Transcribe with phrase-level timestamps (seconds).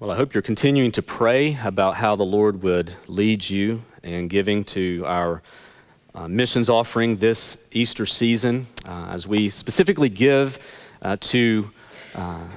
[0.00, 4.28] Well, I hope you're continuing to pray about how the Lord would lead you in
[4.28, 5.42] giving to our
[6.14, 10.58] uh, missions offering this Easter season uh, as we specifically give
[11.02, 11.70] uh, to
[12.14, 12.48] uh,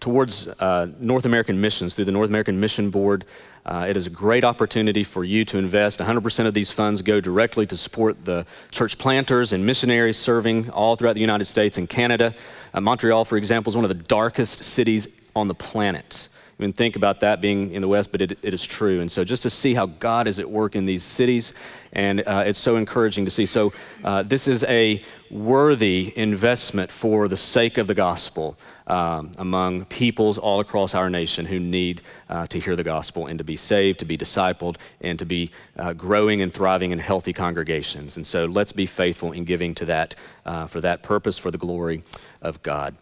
[0.00, 3.24] towards uh, North American missions through the North American Mission Board.
[3.64, 5.98] Uh, it is a great opportunity for you to invest.
[5.98, 10.94] 100% of these funds go directly to support the church planters and missionaries serving all
[10.96, 12.34] throughout the United States and Canada.
[12.78, 17.20] Montreal, for example, is one of the darkest cities on the planet even think about
[17.20, 19.00] that being in the West, but it, it is true.
[19.00, 21.54] And so just to see how God is at work in these cities,
[21.92, 23.46] and uh, it's so encouraging to see.
[23.46, 23.72] So
[24.04, 30.38] uh, this is a worthy investment for the sake of the gospel um, among peoples
[30.38, 33.98] all across our nation who need uh, to hear the gospel and to be saved,
[34.00, 38.16] to be discipled, and to be uh, growing and thriving in healthy congregations.
[38.16, 40.14] And so let's be faithful in giving to that
[40.44, 42.04] uh, for that purpose, for the glory
[42.42, 42.94] of God.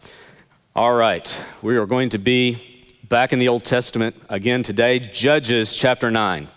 [0.73, 2.70] All right, we are going to be
[3.11, 6.47] back in the Old Testament again today, Judges chapter 9.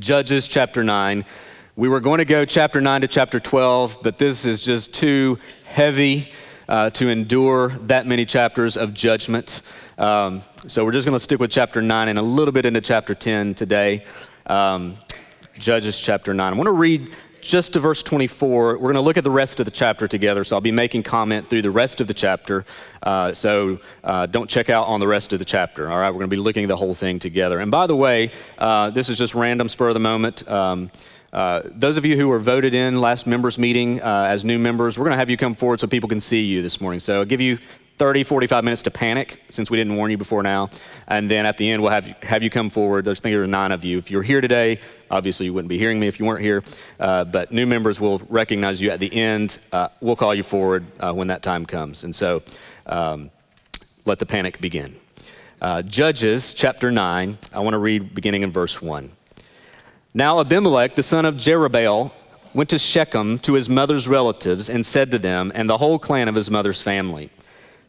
[0.00, 1.24] Judges chapter 9.
[1.76, 5.38] We were going to go chapter 9 to chapter 12, but this is just too
[5.64, 6.32] heavy
[6.68, 9.62] uh, to endure that many chapters of judgment.
[9.96, 12.80] Um, so we're just going to stick with chapter 9 and a little bit into
[12.80, 14.04] chapter 10 today.
[14.46, 14.96] Um,
[15.56, 16.52] Judges chapter 9.
[16.52, 18.74] I want to read just to verse 24.
[18.74, 21.02] We're going to look at the rest of the chapter together, so I'll be making
[21.02, 22.64] comment through the rest of the chapter.
[23.02, 25.90] Uh, so uh, don't check out on the rest of the chapter.
[25.90, 27.58] All right, we're going to be looking at the whole thing together.
[27.58, 30.48] And by the way, uh, this is just random, spur of the moment.
[30.48, 30.90] Um,
[31.32, 34.98] uh, those of you who were voted in last members meeting uh, as new members,
[34.98, 37.00] we're going to have you come forward so people can see you this morning.
[37.00, 37.58] So I'll give you
[38.00, 40.70] 30, 45 minutes to panic since we didn't warn you before now.
[41.06, 43.06] And then at the end, we'll have you, have you come forward.
[43.06, 43.98] I think there are nine of you.
[43.98, 46.64] If you're here today, obviously you wouldn't be hearing me if you weren't here.
[46.98, 49.58] Uh, but new members will recognize you at the end.
[49.70, 52.04] Uh, we'll call you forward uh, when that time comes.
[52.04, 52.42] And so
[52.86, 53.30] um,
[54.06, 54.96] let the panic begin.
[55.60, 59.12] Uh, Judges chapter 9, I want to read beginning in verse 1.
[60.14, 62.12] Now Abimelech, the son of Jerubbaal,
[62.54, 66.28] went to Shechem to his mother's relatives and said to them and the whole clan
[66.28, 67.28] of his mother's family,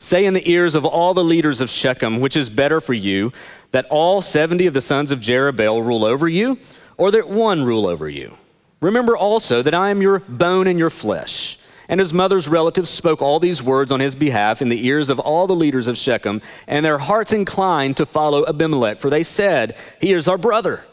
[0.02, 3.32] Say in the ears of all the leaders of Shechem, which is better for you,
[3.70, 6.58] that all 70 of the sons of Jerubbaal rule over you,
[6.98, 8.34] or that one rule over you.
[8.80, 11.60] Remember also that I am your bone and your flesh.
[11.88, 15.20] And his mother's relatives spoke all these words on his behalf in the ears of
[15.20, 19.78] all the leaders of Shechem, and their hearts inclined to follow Abimelech, for they said,
[20.00, 20.84] He is our brother.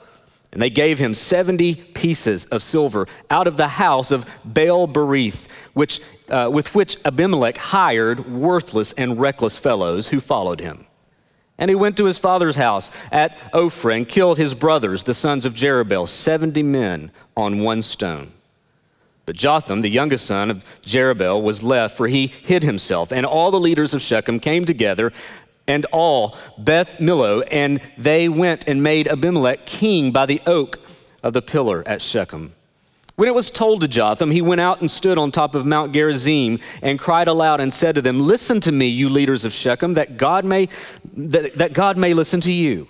[0.53, 5.47] And they gave him 70 pieces of silver out of the house of Baal Berith,
[5.73, 10.87] which uh, with which Abimelech hired worthless and reckless fellows who followed him.
[11.59, 15.45] And he went to his father's house at Ophrah and killed his brothers, the sons
[15.45, 18.33] of Jerubbaal, 70 men on one stone.
[19.27, 23.13] But Jotham, the youngest son of Jerubbaal, was left, for he hid himself.
[23.13, 25.13] And all the leaders of Shechem came together,
[25.67, 30.79] and all Beth Millo, and they went and made Abimelech king by the oak
[31.23, 32.55] of the pillar at Shechem.
[33.19, 35.93] When it was told to Jotham, he went out and stood on top of Mount
[35.93, 39.95] Gerizim and cried aloud and said to them, Listen to me, you leaders of Shechem,
[39.95, 40.69] that God may,
[41.17, 42.87] that, that God may listen to you.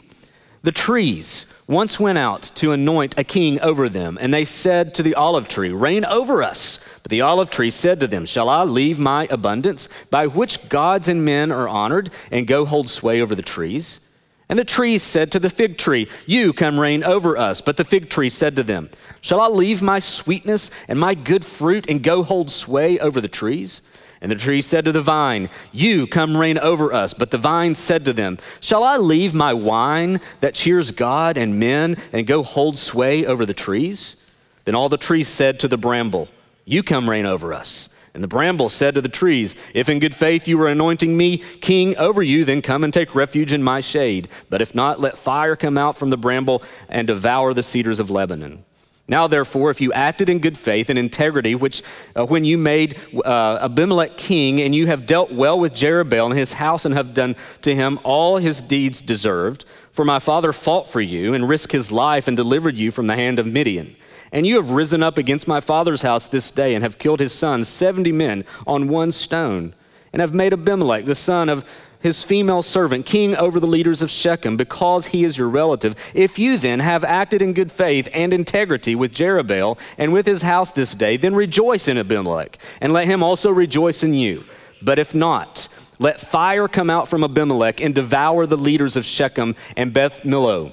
[0.65, 5.03] The trees once went out to anoint a king over them, and they said to
[5.03, 6.79] the olive tree, Reign over us.
[7.03, 11.09] But the olive tree said to them, Shall I leave my abundance, by which gods
[11.09, 14.03] and men are honored, and go hold sway over the trees?
[14.49, 17.61] And the trees said to the fig tree, You come reign over us.
[17.61, 18.89] But the fig tree said to them,
[19.21, 23.29] Shall I leave my sweetness and my good fruit and go hold sway over the
[23.29, 23.83] trees?
[24.21, 27.15] And the tree said to the vine, You come reign over us.
[27.15, 31.61] But the vine said to them, Shall I leave my wine that cheers God and
[31.61, 34.17] men and go hold sway over the trees?
[34.65, 36.29] Then all the trees said to the bramble,
[36.65, 37.91] You come reign over us.
[38.19, 41.39] And the bramble said to the trees, If in good faith you are anointing me
[41.61, 44.27] king over you, then come and take refuge in my shade.
[44.51, 48.11] But if not, let fire come out from the bramble and devour the cedars of
[48.11, 48.65] Lebanon.
[49.07, 51.85] Now, therefore, if you acted in good faith and integrity, which
[52.17, 56.37] uh, when you made uh, Abimelech king, and you have dealt well with Jerubbaal and
[56.37, 60.89] his house, and have done to him all his deeds deserved, for my father fought
[60.89, 63.95] for you and risked his life and delivered you from the hand of Midian.
[64.33, 67.33] And you have risen up against my father's house this day and have killed his
[67.33, 69.75] sons, 70 men, on one stone,
[70.13, 71.65] and have made Abimelech, the son of
[72.01, 75.97] his female servant, king over the leaders of Shechem, because he is your relative.
[76.15, 80.43] If you then have acted in good faith and integrity with Jerubbaal and with his
[80.43, 84.45] house this day, then rejoice in Abimelech, and let him also rejoice in you.
[84.81, 89.57] But if not, let fire come out from Abimelech and devour the leaders of Shechem
[89.77, 90.73] and Beth Millo.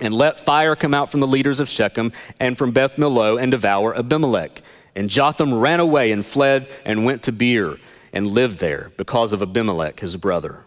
[0.00, 3.50] And let fire come out from the leaders of Shechem and from Beth Millo and
[3.50, 4.62] devour Abimelech.
[4.94, 7.78] And Jotham ran away and fled and went to Beer
[8.12, 10.64] and lived there because of Abimelech, his brother.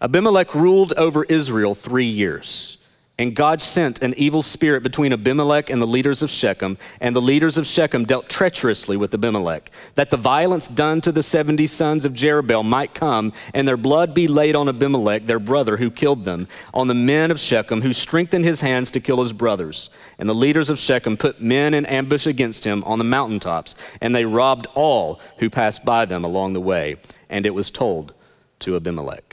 [0.00, 2.78] Abimelech ruled over Israel three years.
[3.18, 7.20] And God sent an evil spirit between Abimelech and the leaders of Shechem, and the
[7.20, 12.06] leaders of Shechem dealt treacherously with Abimelech, that the violence done to the 70 sons
[12.06, 16.24] of Jerubbaal might come, and their blood be laid on Abimelech, their brother, who killed
[16.24, 19.90] them, on the men of Shechem, who strengthened his hands to kill his brothers.
[20.18, 24.14] And the leaders of Shechem put men in ambush against him on the mountaintops, and
[24.14, 26.96] they robbed all who passed by them along the way.
[27.28, 28.14] And it was told
[28.60, 29.31] to Abimelech.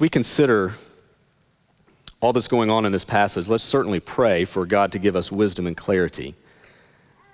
[0.00, 0.72] We consider
[2.20, 5.30] all that's going on in this passage, let's certainly pray for God to give us
[5.30, 6.34] wisdom and clarity.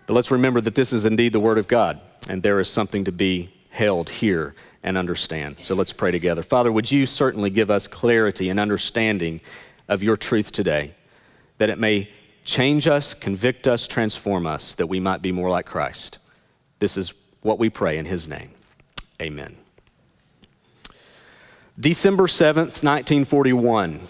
[0.06, 3.04] But let's remember that this is indeed the Word of God, and there is something
[3.04, 5.56] to be held here and understand.
[5.60, 6.42] So let's pray together.
[6.42, 9.40] Father, would you certainly give us clarity and understanding
[9.88, 10.94] of your truth today,
[11.58, 12.08] that it may
[12.44, 16.18] change us, convict us, transform us, that we might be more like Christ.
[16.78, 18.50] This is what we pray in His name.
[19.20, 19.56] Amen.
[21.78, 24.00] December 7th, 1941.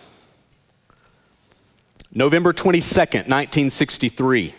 [2.12, 4.54] November 22nd, 1963.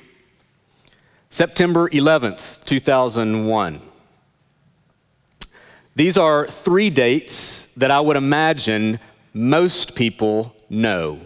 [1.29, 3.81] September 11th, 2001.
[5.95, 8.99] These are three dates that I would imagine
[9.33, 11.19] most people know,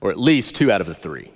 [0.00, 1.30] or at least two out of the three.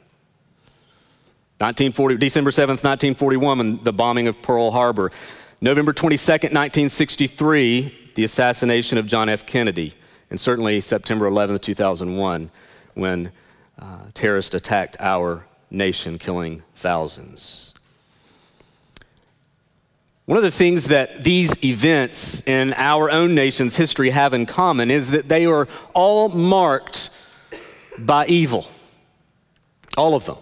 [1.58, 5.12] 1940, December 7th, 1941, the bombing of Pearl Harbor.
[5.61, 9.47] November 22nd, 1963, the assassination of John F.
[9.47, 9.94] Kennedy,
[10.31, 12.50] and certainly September 11, 2001,
[12.94, 13.32] when
[13.79, 17.73] uh, terrorists attacked our nation, killing thousands.
[20.26, 24.91] One of the things that these events in our own nation's history have in common
[24.91, 27.11] is that they are all marked
[27.99, 28.69] by evil.
[29.97, 30.38] All of them.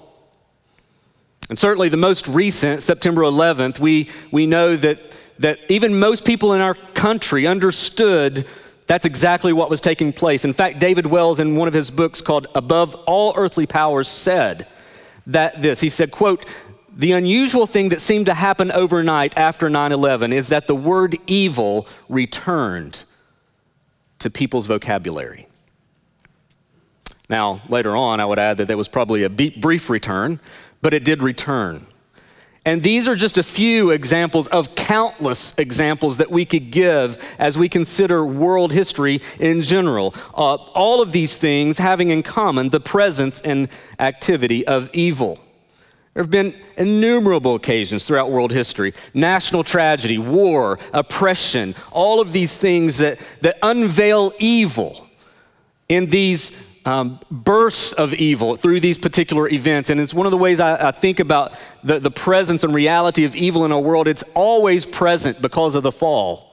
[1.49, 6.53] And certainly the most recent, September 11th, we, we know that that even most people
[6.53, 8.47] in our country understood
[8.87, 10.45] that's exactly what was taking place.
[10.45, 14.67] In fact, David Wells, in one of his books called Above All Earthly Powers, said
[15.29, 15.81] that this.
[15.81, 16.45] He said, quote,
[16.93, 21.17] the unusual thing that seemed to happen overnight after 9 11 is that the word
[21.27, 23.05] evil returned
[24.19, 25.47] to people's vocabulary.
[27.29, 30.41] Now, later on, I would add that there was probably a brief return,
[30.83, 31.87] but it did return.
[32.71, 37.59] And these are just a few examples of countless examples that we could give as
[37.59, 40.15] we consider world history in general.
[40.33, 43.69] Uh, all of these things having in common the presence and
[43.99, 45.41] activity of evil.
[46.15, 52.57] There have been innumerable occasions throughout world history national tragedy, war, oppression, all of these
[52.57, 55.09] things that, that unveil evil
[55.89, 56.53] in these
[56.85, 59.91] um, bursts of evil through these particular events.
[59.91, 61.55] And it's one of the ways I, I, think about
[61.85, 64.09] the, the presence and reality of evil in our world.
[64.09, 66.51] It's always present because of the fall.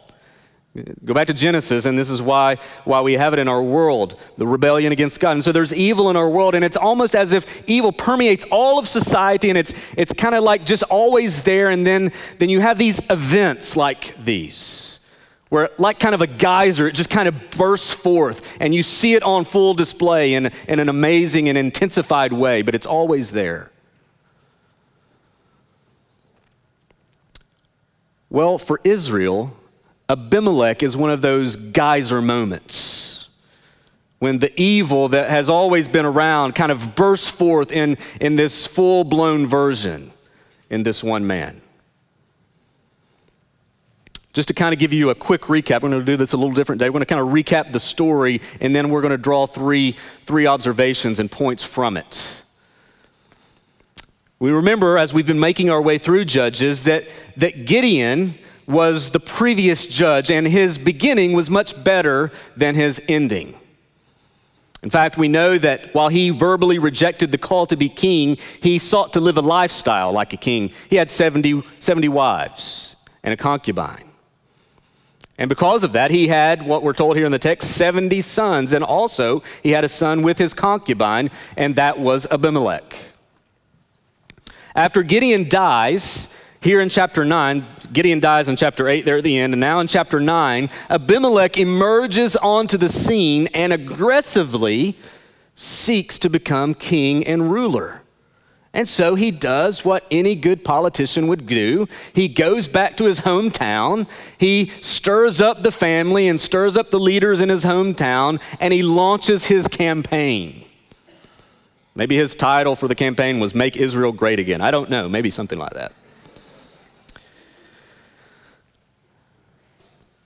[1.04, 4.20] Go back to Genesis, and this is why, why we have it in our world
[4.36, 5.32] the rebellion against God.
[5.32, 8.78] And so there's evil in our world, and it's almost as if evil permeates all
[8.78, 11.70] of society, and it's, it's kind of like just always there.
[11.70, 14.97] And then, then you have these events like these
[15.50, 19.14] where, like kind of a geyser, it just kind of bursts forth and you see
[19.14, 23.72] it on full display in, in an amazing and intensified way, but it's always there.
[28.30, 29.58] Well, for Israel,
[30.10, 33.30] Abimelech is one of those geyser moments
[34.20, 38.66] when the evil that has always been around kind of bursts forth in, in this
[38.66, 40.12] full blown version
[40.70, 41.62] in this one man.
[44.38, 46.38] Just to kind of give you a quick recap, we're going to do this a
[46.38, 46.90] little different day.
[46.90, 49.96] We're going to kind of recap the story, and then we're going to draw three,
[50.26, 52.44] three observations and points from it.
[54.38, 58.36] We remember, as we've been making our way through Judges, that, that Gideon
[58.68, 63.56] was the previous judge, and his beginning was much better than his ending.
[64.84, 68.78] In fact, we know that while he verbally rejected the call to be king, he
[68.78, 70.70] sought to live a lifestyle like a king.
[70.92, 74.07] He had 70, 70 wives and a concubine.
[75.38, 78.74] And because of that, he had what we're told here in the text 70 sons.
[78.74, 82.96] And also, he had a son with his concubine, and that was Abimelech.
[84.76, 86.30] After Gideon dies,
[86.62, 89.80] here in chapter 9, Gideon dies in chapter 8, there at the end, and now
[89.80, 94.98] in chapter 9, Abimelech emerges onto the scene and aggressively
[95.56, 98.02] seeks to become king and ruler.
[98.78, 101.88] And so he does what any good politician would do.
[102.14, 104.08] He goes back to his hometown.
[104.38, 108.84] He stirs up the family and stirs up the leaders in his hometown, and he
[108.84, 110.64] launches his campaign.
[111.96, 114.62] Maybe his title for the campaign was Make Israel Great Again.
[114.62, 115.10] I don't know.
[115.10, 115.92] Maybe something like that.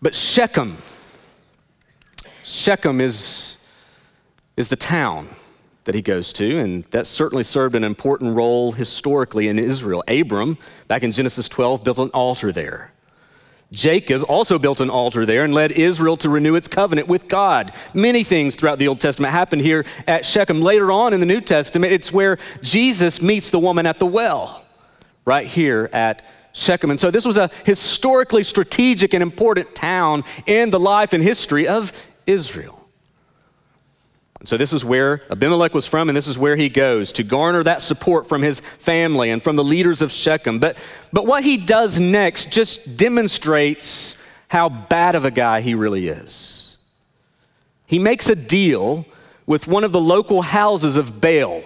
[0.02, 0.76] But Shechem,
[2.44, 3.60] Shechem is,
[4.58, 5.30] is the town
[5.92, 10.02] that he goes to, and that certainly served an important role historically in Israel.
[10.08, 10.58] Abram,
[10.88, 12.94] back in Genesis 12, built an altar there.
[13.74, 17.74] Jacob also built an altar there and led Israel to renew its covenant with God.
[17.94, 20.62] Many things throughout the Old Testament happened here at Shechem.
[20.62, 24.66] Later on in the New Testament, it's where Jesus meets the woman at the well,
[25.26, 26.90] right here at Shechem.
[26.90, 31.68] And so this was a historically strategic and important town in the life and history
[31.68, 31.92] of
[32.26, 32.81] Israel.
[34.42, 37.24] And so this is where Abimelech was from, and this is where he goes to
[37.24, 40.58] garner that support from his family and from the leaders of Shechem.
[40.58, 40.80] But,
[41.14, 44.18] but what he does next just demonstrates
[44.48, 46.80] how bad of a guy he really is.
[47.86, 49.06] He makes a deal
[49.46, 51.62] with one of the local houses of Baal,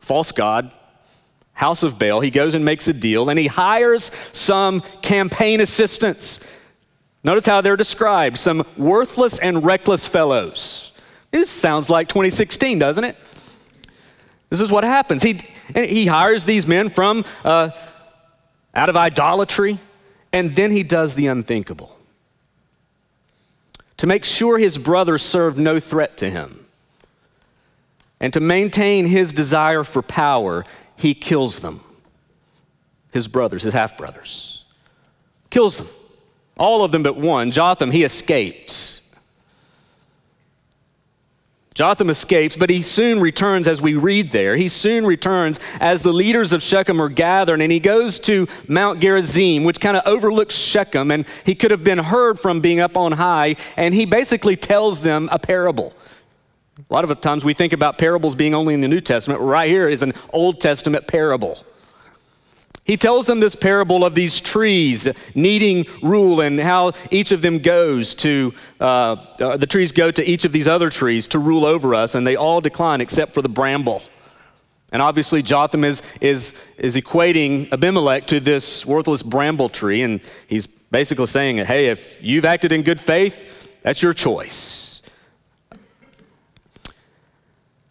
[0.00, 0.70] false god,
[1.54, 2.20] house of Baal.
[2.20, 6.40] He goes and makes a deal, and he hires some campaign assistants
[7.26, 10.92] Notice how they're described some worthless and reckless fellows.
[11.32, 13.16] This sounds like 2016, doesn't it?
[14.48, 15.24] This is what happens.
[15.24, 15.40] He,
[15.74, 17.70] he hires these men from uh,
[18.72, 19.80] out of idolatry,
[20.32, 21.98] and then he does the unthinkable.
[23.96, 26.68] To make sure his brothers served no threat to him,
[28.20, 30.64] and to maintain his desire for power,
[30.94, 31.80] he kills them.
[33.12, 34.64] His brothers, his half brothers.
[35.50, 35.88] Kills them.
[36.56, 37.50] All of them but one.
[37.50, 39.02] Jotham, he escapes.
[41.76, 44.56] Jotham escapes, but he soon returns as we read there.
[44.56, 48.98] He soon returns as the leaders of Shechem are gathering, and he goes to Mount
[48.98, 52.96] Gerizim, which kind of overlooks Shechem, and he could have been heard from being up
[52.96, 55.92] on high, and he basically tells them a parable.
[56.78, 59.42] A lot of times we think about parables being only in the New Testament.
[59.42, 61.58] Right here is an Old Testament parable.
[62.86, 67.58] He tells them this parable of these trees needing rule and how each of them
[67.58, 71.64] goes to, uh, uh, the trees go to each of these other trees to rule
[71.64, 74.02] over us, and they all decline except for the bramble.
[74.92, 80.68] And obviously, Jotham is, is, is equating Abimelech to this worthless bramble tree, and he's
[80.68, 84.85] basically saying, hey, if you've acted in good faith, that's your choice.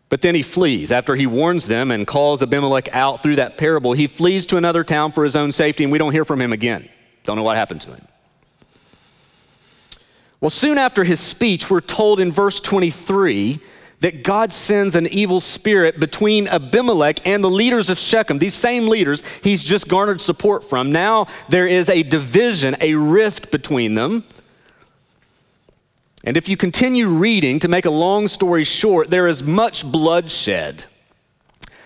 [0.09, 0.91] But then he flees.
[0.91, 4.83] After he warns them and calls Abimelech out through that parable, he flees to another
[4.83, 6.87] town for his own safety, and we don't hear from him again.
[7.23, 8.05] Don't know what happened to him.
[10.41, 13.59] Well, soon after his speech, we're told in verse 23
[14.01, 18.87] that God sends an evil spirit between Abimelech and the leaders of Shechem, these same
[18.87, 20.91] leaders he's just garnered support from.
[20.91, 24.23] Now there is a division, a rift between them.
[26.25, 30.85] And if you continue reading, to make a long story short, there is much bloodshed.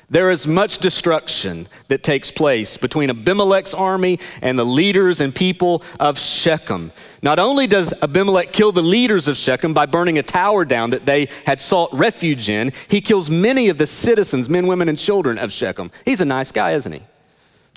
[0.09, 5.83] There is much destruction that takes place between Abimelech's army and the leaders and people
[5.99, 6.91] of Shechem.
[7.21, 11.05] Not only does Abimelech kill the leaders of Shechem by burning a tower down that
[11.05, 15.37] they had sought refuge in, he kills many of the citizens, men, women, and children
[15.37, 15.91] of Shechem.
[16.05, 17.03] He's a nice guy, isn't he?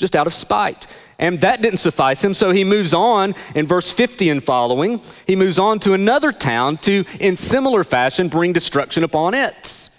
[0.03, 0.89] Just out of spite.
[1.21, 5.01] And that didn't suffice him, so he moves on in verse 50 and following.
[5.29, 9.91] He moves on to another town to, in similar fashion, bring destruction upon it.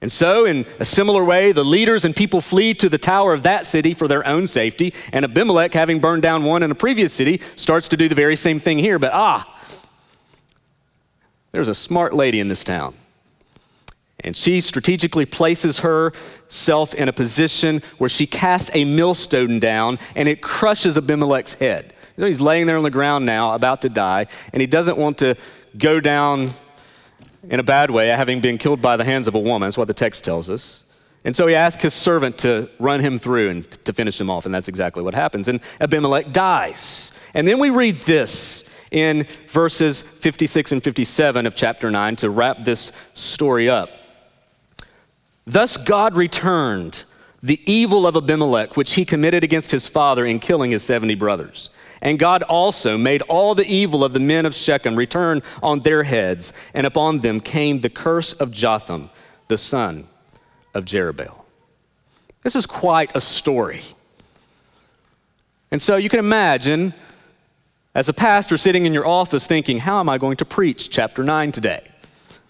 [0.00, 3.42] And so, in a similar way, the leaders and people flee to the tower of
[3.42, 4.94] that city for their own safety.
[5.12, 8.36] And Abimelech, having burned down one in a previous city, starts to do the very
[8.36, 8.98] same thing here.
[8.98, 9.44] But ah,
[11.52, 12.94] there's a smart lady in this town.
[14.20, 20.28] And she strategically places herself in a position where she casts a millstone down and
[20.28, 21.92] it crushes Abimelech's head.
[22.16, 24.96] You know, he's laying there on the ground now, about to die, and he doesn't
[24.96, 25.36] want to
[25.76, 26.50] go down
[27.50, 29.66] in a bad way, having been killed by the hands of a woman.
[29.66, 30.82] That's what the text tells us.
[31.24, 34.46] And so he asks his servant to run him through and to finish him off,
[34.46, 35.48] and that's exactly what happens.
[35.48, 37.12] And Abimelech dies.
[37.34, 42.64] And then we read this in verses 56 and 57 of chapter 9 to wrap
[42.64, 43.90] this story up.
[45.46, 47.04] Thus God returned
[47.42, 51.70] the evil of Abimelech, which he committed against his father in killing his 70 brothers.
[52.02, 56.02] And God also made all the evil of the men of Shechem return on their
[56.02, 59.10] heads, and upon them came the curse of Jotham,
[59.48, 60.08] the son
[60.74, 61.44] of Jerubbaal.
[62.42, 63.82] This is quite a story.
[65.70, 66.92] And so you can imagine,
[67.94, 71.22] as a pastor sitting in your office thinking, how am I going to preach chapter
[71.22, 71.88] 9 today?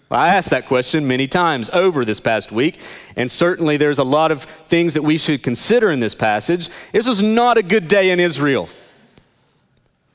[0.09, 2.79] I asked that question many times over this past week,
[3.17, 6.69] and certainly there's a lot of things that we should consider in this passage.
[6.93, 8.69] This was not a good day in Israel.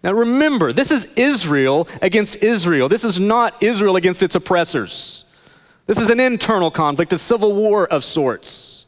[0.02, 2.88] Now remember, this is Israel against Israel.
[2.88, 5.26] This is not Israel against its oppressors.
[5.86, 8.81] This is an internal conflict, a civil war of sorts.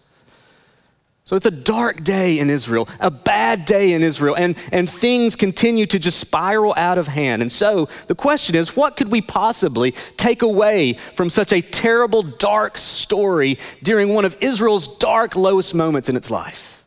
[1.24, 5.36] So it's a dark day in Israel, a bad day in Israel, and, and things
[5.36, 7.40] continue to just spiral out of hand.
[7.40, 12.22] And so the question is what could we possibly take away from such a terrible,
[12.22, 16.84] dark story during one of Israel's dark, lowest moments in its life?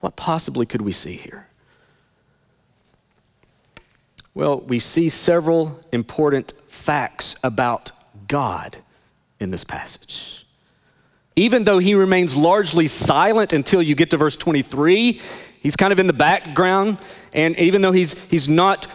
[0.00, 1.46] What possibly could we see here?
[4.34, 7.92] Well, we see several important facts about
[8.28, 8.78] God
[9.38, 10.41] in this passage.
[11.36, 15.20] Even though he remains largely silent until you get to verse 23,
[15.60, 16.98] he's kind of in the background.
[17.32, 18.86] And even though he's, he's not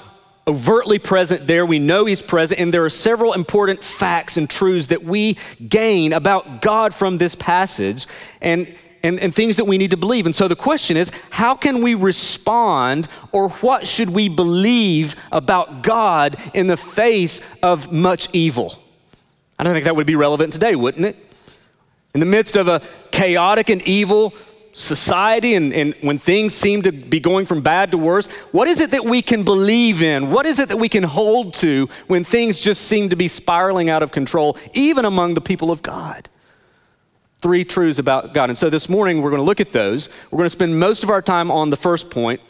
[0.48, 2.62] overtly present there, we know he's present.
[2.62, 7.36] And there are several important facts and truths that we gain about God from this
[7.36, 8.06] passage
[8.39, 10.25] and, and, and things that we need to believe.
[10.25, 15.82] And so the question is how can we respond or what should we believe about
[15.82, 18.77] God in the face of much evil?
[19.60, 21.26] I don't think that would be relevant today, wouldn't it?
[22.13, 24.33] In the midst of a chaotic and evil
[24.73, 28.79] society and, and when things seem to be going from bad to worse, what is
[28.79, 30.29] it that we can believe in?
[30.29, 33.89] What is it that we can hold to when things just seem to be spiraling
[33.89, 36.29] out of control, even among the people of God?
[37.41, 38.49] Three truths about God.
[38.49, 40.09] And so this morning we're going to look at those.
[40.31, 42.41] We're going to spend most of our time on the first point.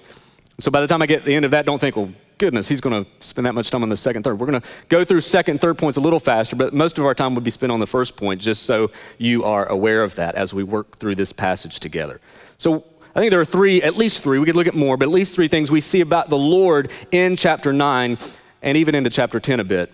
[0.59, 2.67] So by the time I get to the end of that, don't think, well, goodness,
[2.67, 4.39] he's going to spend that much time on the second, third.
[4.39, 7.15] We're going to go through second, third points a little faster, but most of our
[7.15, 10.35] time would be spent on the first point, just so you are aware of that
[10.35, 12.21] as we work through this passage together.
[12.57, 12.83] So
[13.15, 15.11] I think there are three, at least three, we could look at more, but at
[15.11, 18.17] least three things we see about the Lord in chapter 9
[18.61, 19.91] and even into chapter 10 a bit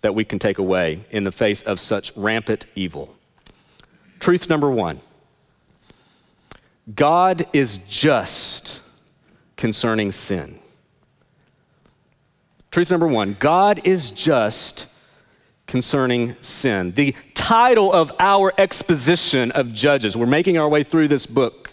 [0.00, 3.14] that we can take away in the face of such rampant evil.
[4.20, 5.00] Truth number one
[6.94, 8.82] God is just
[9.56, 10.58] concerning sin.
[12.70, 14.88] Truth number one God is just
[15.66, 16.92] concerning sin.
[16.92, 21.72] The title of our exposition of Judges, we're making our way through this book,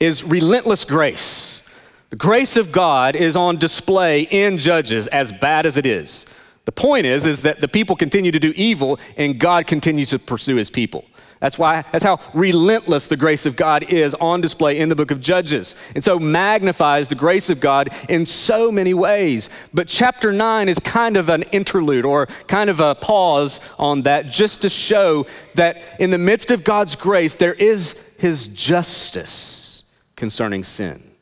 [0.00, 1.62] is Relentless Grace.
[2.10, 6.26] The grace of God is on display in Judges, as bad as it is.
[6.64, 10.18] The point is, is that the people continue to do evil and God continues to
[10.18, 11.04] pursue his people.
[11.44, 15.10] That's why that's how relentless the grace of God is on display in the book
[15.10, 15.76] of Judges.
[15.94, 19.50] And so magnifies the grace of God in so many ways.
[19.74, 24.24] But chapter 9 is kind of an interlude or kind of a pause on that
[24.24, 29.82] just to show that in the midst of God's grace there is his justice
[30.16, 31.13] concerning sin.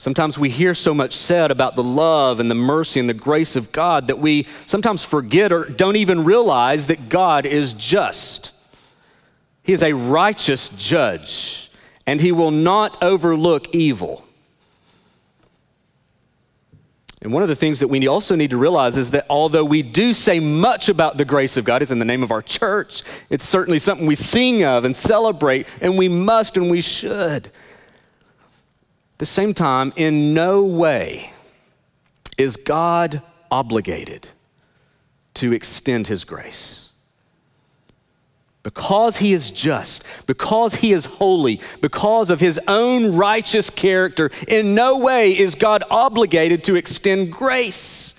[0.00, 3.54] Sometimes we hear so much said about the love and the mercy and the grace
[3.54, 8.54] of God that we sometimes forget or don't even realize that God is just.
[9.62, 11.70] He is a righteous judge,
[12.06, 14.24] and He will not overlook evil.
[17.20, 19.82] And one of the things that we also need to realize is that although we
[19.82, 23.02] do say much about the grace of God, it's in the name of our church,
[23.28, 27.50] it's certainly something we sing of and celebrate, and we must and we should
[29.20, 31.30] the same time, in no way
[32.38, 34.28] is God obligated
[35.34, 36.88] to extend his grace.
[38.62, 44.74] Because he is just, because he is holy, because of his own righteous character, in
[44.74, 48.14] no way is God obligated to extend grace.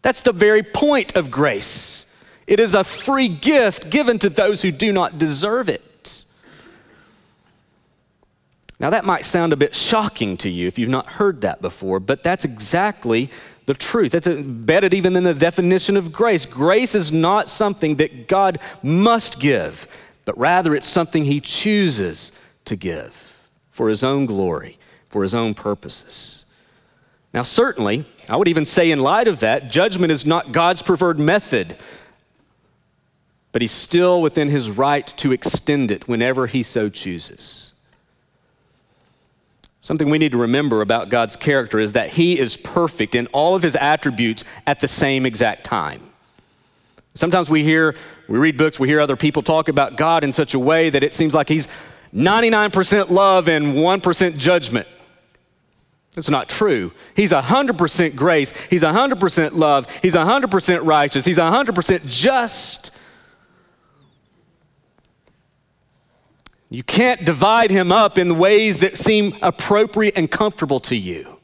[0.00, 2.06] That's the very point of grace.
[2.46, 5.82] It is a free gift given to those who do not deserve it.
[8.78, 11.98] Now, that might sound a bit shocking to you if you've not heard that before,
[11.98, 13.30] but that's exactly
[13.64, 14.12] the truth.
[14.12, 16.44] That's embedded even in the definition of grace.
[16.44, 19.88] Grace is not something that God must give,
[20.24, 22.32] but rather it's something He chooses
[22.66, 26.44] to give for His own glory, for His own purposes.
[27.32, 31.18] Now, certainly, I would even say, in light of that, judgment is not God's preferred
[31.18, 31.76] method,
[33.52, 37.72] but He's still within His right to extend it whenever He so chooses.
[39.86, 43.54] Something we need to remember about God's character is that He is perfect in all
[43.54, 46.10] of His attributes at the same exact time.
[47.14, 47.94] Sometimes we hear,
[48.26, 51.04] we read books, we hear other people talk about God in such a way that
[51.04, 51.68] it seems like He's
[52.12, 54.88] 99% love and 1% judgment.
[56.14, 56.90] That's not true.
[57.14, 58.50] He's 100% grace.
[58.68, 59.88] He's 100% love.
[60.02, 61.24] He's 100% righteous.
[61.24, 62.90] He's 100% just.
[66.68, 71.38] You can't divide him up in ways that seem appropriate and comfortable to you.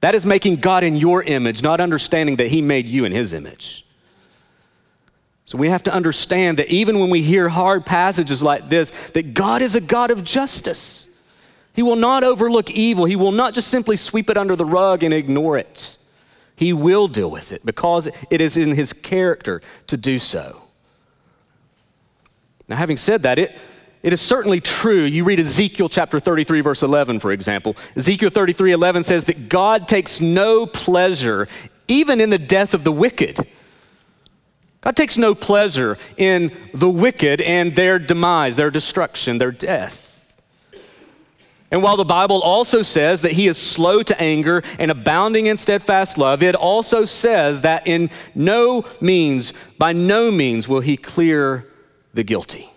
[0.00, 3.32] That is making God in your image, not understanding that he made you in his
[3.32, 3.84] image.
[5.46, 9.32] So we have to understand that even when we hear hard passages like this, that
[9.34, 11.08] God is a God of justice.
[11.72, 13.04] He will not overlook evil.
[13.04, 15.98] He will not just simply sweep it under the rug and ignore it.
[16.56, 20.62] He will deal with it because it is in his character to do so.
[22.68, 23.56] Now, having said that, it
[24.06, 25.02] it is certainly true.
[25.02, 27.74] You read Ezekiel chapter 33, verse 11, for example.
[27.96, 31.48] Ezekiel 33, 11 says that God takes no pleasure
[31.88, 33.40] even in the death of the wicked.
[34.80, 40.40] God takes no pleasure in the wicked and their demise, their destruction, their death.
[41.72, 45.56] And while the Bible also says that he is slow to anger and abounding in
[45.56, 51.66] steadfast love, it also says that in no means, by no means, will he clear
[52.14, 52.70] the guilty.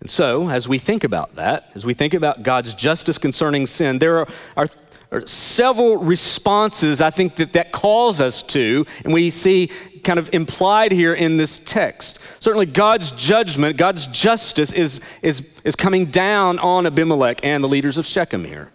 [0.00, 3.98] And so, as we think about that, as we think about God's justice concerning sin,
[3.98, 4.68] there are, are,
[5.12, 9.70] are, several responses I think that that calls us to, and we see
[10.02, 12.18] kind of implied here in this text.
[12.38, 17.98] Certainly, God's judgment, God's justice is, is, is coming down on Abimelech and the leaders
[17.98, 18.72] of Shechem here.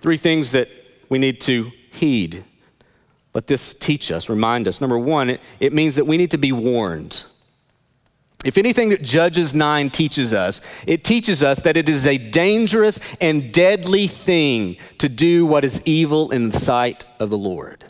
[0.00, 0.70] Three things that
[1.10, 2.44] we need to heed.
[3.34, 4.80] Let this teach us, remind us.
[4.80, 7.24] Number one, it, it means that we need to be warned.
[8.44, 12.98] If anything that Judges 9 teaches us, it teaches us that it is a dangerous
[13.20, 17.84] and deadly thing to do what is evil in the sight of the Lord.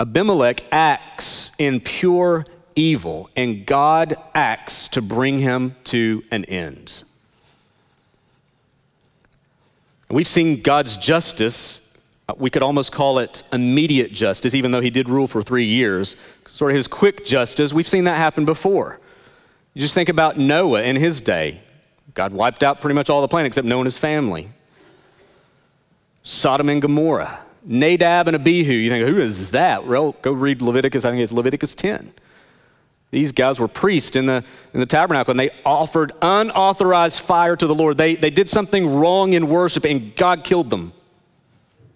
[0.00, 7.04] Abimelech acts in pure evil, and God acts to bring him to an end.
[10.10, 11.81] We've seen God's justice
[12.32, 15.64] Uh, we could almost call it immediate justice, even though he did rule for three
[15.64, 16.16] years.
[16.46, 17.72] Sort of his quick justice.
[17.72, 19.00] We've seen that happen before.
[19.74, 21.60] You just think about Noah in his day.
[22.14, 24.50] God wiped out pretty much all the planet except Noah and his family.
[26.22, 27.40] Sodom and Gomorrah.
[27.64, 28.72] Nadab and Abihu.
[28.72, 29.86] You think, who is that?
[29.86, 31.04] Well, go read Leviticus.
[31.04, 32.12] I think it's Leviticus 10.
[33.10, 34.42] These guys were priests in the,
[34.72, 37.98] in the tabernacle and they offered unauthorized fire to the Lord.
[37.98, 40.92] They, they did something wrong in worship and God killed them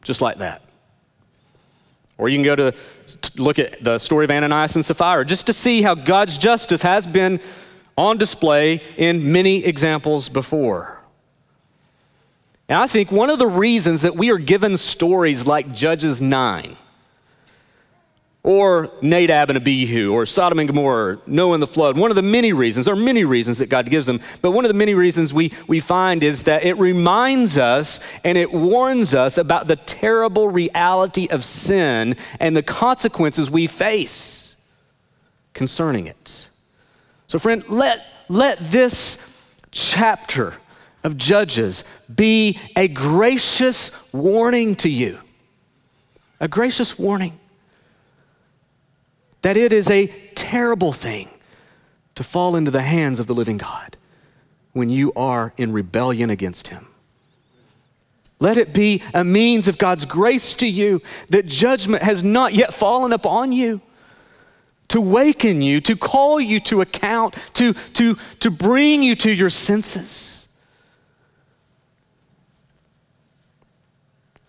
[0.06, 0.62] just like that.
[2.18, 2.72] Or you can go to
[3.36, 7.06] look at the story of Ananias and Sapphira just to see how God's justice has
[7.06, 7.40] been
[7.96, 11.00] on display in many examples before.
[12.68, 16.76] And I think one of the reasons that we are given stories like Judges 9
[18.46, 21.98] or Nadab and Abihu, or Sodom and Gomorrah, or Noah and the flood.
[21.98, 24.64] One of the many reasons, there are many reasons that God gives them, but one
[24.64, 29.14] of the many reasons we, we find is that it reminds us and it warns
[29.14, 34.54] us about the terrible reality of sin and the consequences we face
[35.52, 36.48] concerning it.
[37.26, 39.18] So, friend, let, let this
[39.72, 40.54] chapter
[41.02, 41.82] of Judges
[42.14, 45.18] be a gracious warning to you.
[46.38, 47.40] A gracious warning
[49.46, 51.28] that it is a terrible thing
[52.16, 53.96] to fall into the hands of the living God
[54.72, 56.88] when you are in rebellion against Him.
[58.40, 62.74] Let it be a means of God's grace to you that judgment has not yet
[62.74, 63.80] fallen upon you.
[64.88, 69.50] To waken you, to call you to account, to, to, to bring you to your
[69.50, 70.45] senses.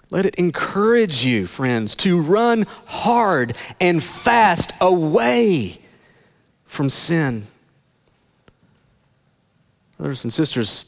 [0.09, 5.79] Let it encourage you, friends, to run hard and fast away
[6.63, 7.47] from sin.
[9.97, 10.85] Brothers and sisters,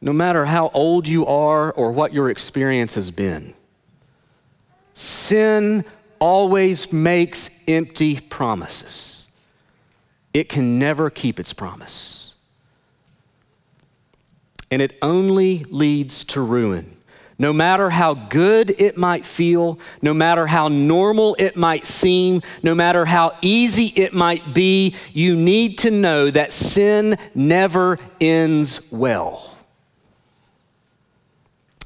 [0.00, 3.52] no matter how old you are or what your experience has been,
[4.94, 5.84] sin
[6.18, 9.28] always makes empty promises.
[10.32, 12.34] It can never keep its promise.
[14.70, 16.99] And it only leads to ruin
[17.40, 22.74] no matter how good it might feel, no matter how normal it might seem, no
[22.74, 29.56] matter how easy it might be, you need to know that sin never ends well.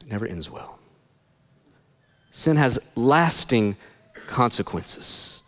[0.00, 0.80] It never ends well.
[2.32, 3.76] Sin has lasting
[4.26, 5.43] consequences.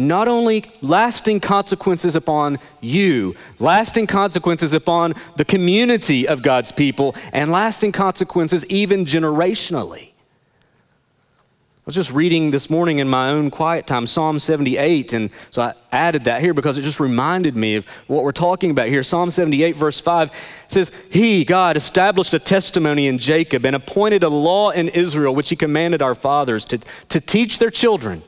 [0.00, 7.52] Not only lasting consequences upon you, lasting consequences upon the community of God's people, and
[7.52, 10.10] lasting consequences even generationally.
[11.80, 15.62] I was just reading this morning in my own quiet time Psalm 78, and so
[15.62, 19.02] I added that here because it just reminded me of what we're talking about here.
[19.02, 20.30] Psalm 78, verse 5
[20.68, 25.50] says, He, God, established a testimony in Jacob and appointed a law in Israel, which
[25.50, 28.22] He commanded our fathers to, to teach their children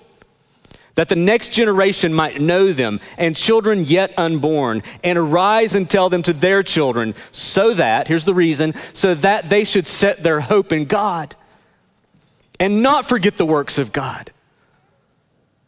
[0.94, 6.09] that the next generation might know them and children yet unborn, and arise and tell
[6.09, 10.40] them to their children, so that, here's the reason, so that they should set their
[10.40, 11.35] hope in God
[12.61, 14.31] and not forget the works of God,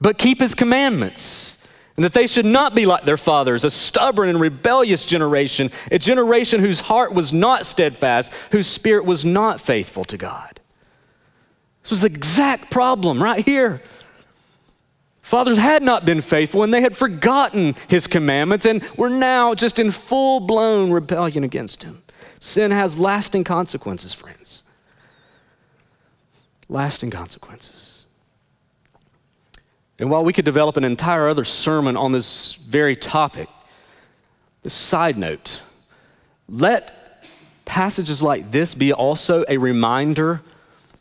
[0.00, 1.58] but keep his commandments.
[1.96, 5.98] And that they should not be like their fathers, a stubborn and rebellious generation, a
[6.00, 10.60] generation whose heart was not steadfast, whose spirit was not faithful to God.
[11.82, 13.80] This was the exact problem right here.
[15.35, 19.81] Fathers had not been faithful and they had forgotten his commandments and were now just
[19.81, 22.01] in full blown rebellion against him.
[22.38, 24.62] Sin has lasting consequences, friends.
[26.68, 28.07] Lasting consequences.
[29.99, 33.49] And while we could develop an entire other sermon on this very topic,
[34.62, 35.62] the side note,
[36.49, 37.25] let
[37.64, 40.42] passages like this be also a reminder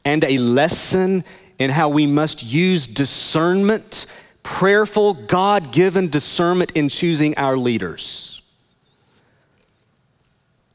[0.03, 1.23] and a lesson
[1.59, 4.07] in how we must use discernment,
[4.43, 8.41] prayerful, God given discernment in choosing our leaders.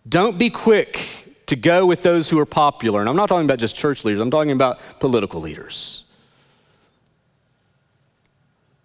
[0.08, 3.00] Don't be quick to go with those who are popular.
[3.00, 6.04] And I'm not talking about just church leaders, I'm talking about political leaders.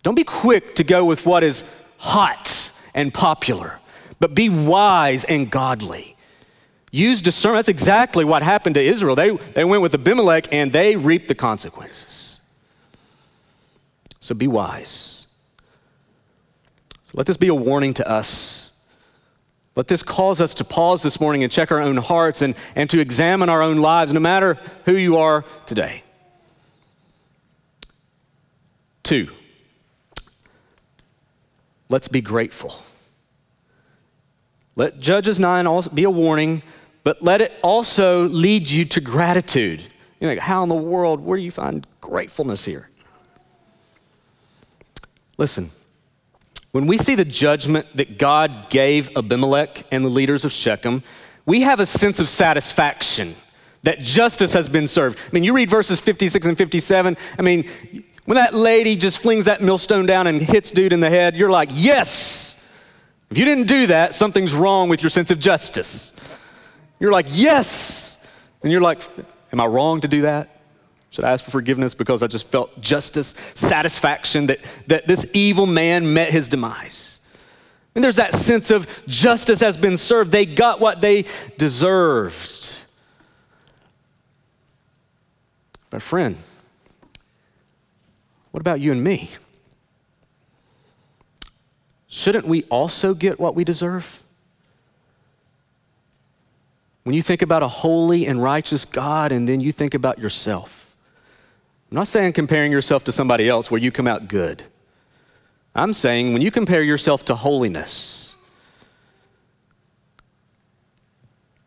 [0.03, 1.63] Don't be quick to go with what is
[1.97, 3.79] hot and popular,
[4.19, 6.17] but be wise and godly.
[6.91, 7.65] Use discernment.
[7.65, 9.15] That's exactly what happened to Israel.
[9.15, 12.32] They, they went with Abimelech and they reaped the consequences.
[14.23, 15.27] So be wise.
[17.03, 18.71] So let this be a warning to us.
[19.75, 22.89] Let this cause us to pause this morning and check our own hearts and, and
[22.91, 26.03] to examine our own lives, no matter who you are today.
[29.03, 29.27] Two,
[31.89, 32.81] let's be grateful.
[34.77, 36.63] Let Judges 9 also be a warning
[37.03, 39.83] but let it also lead you to gratitude.
[40.21, 42.89] You're like, how in the world, where do you find gratefulness here?
[45.37, 45.71] Listen,
[46.71, 51.03] when we see the judgment that God gave Abimelech and the leaders of Shechem,
[51.45, 53.35] we have a sense of satisfaction
[53.83, 55.19] that justice has been served.
[55.19, 57.17] I mean, you read verses 56 and 57.
[57.37, 57.69] I mean,
[58.25, 61.49] when that lady just flings that millstone down and hits dude in the head, you're
[61.49, 62.59] like, yes.
[63.29, 66.13] If you didn't do that, something's wrong with your sense of justice.
[66.99, 68.17] You're like, yes.
[68.61, 69.01] And you're like,
[69.51, 70.62] am I wrong to do that?
[71.13, 75.67] Should I ask for forgiveness because I just felt justice, satisfaction that, that this evil
[75.67, 77.19] man met his demise?
[77.93, 80.31] And there's that sense of justice has been served.
[80.31, 81.25] They got what they
[81.59, 82.77] deserved.
[85.91, 86.35] But, friend,
[88.49, 89.29] what about you and me?
[92.07, 94.23] Shouldn't we also get what we deserve?
[97.03, 100.82] When you think about a holy and righteous God and then you think about yourself,
[101.93, 104.63] I'm not saying comparing yourself to somebody else where you come out good.
[105.75, 108.35] I'm saying when you compare yourself to holiness,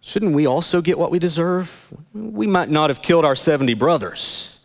[0.00, 1.94] shouldn't we also get what we deserve?
[2.12, 4.58] We might not have killed our 70 brothers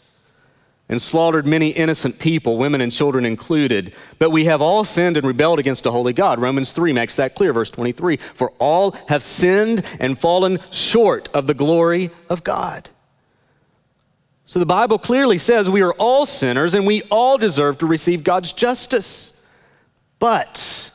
[0.90, 3.94] and slaughtered many innocent people, women and children included.
[4.18, 6.40] But we have all sinned and rebelled against a holy God.
[6.40, 8.18] Romans 3 makes that clear, verse 23.
[8.18, 12.90] For all have sinned and fallen short of the glory of God.
[14.52, 18.26] So the Bible clearly says we are all sinners and we all deserve to receive
[18.26, 19.32] God's justice.
[20.20, 20.92] But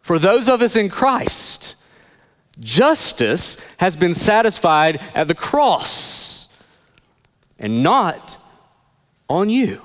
[0.00, 1.74] for those of us in Christ,
[2.60, 6.46] justice has been satisfied at the cross
[7.58, 8.38] and not
[9.28, 9.82] on you.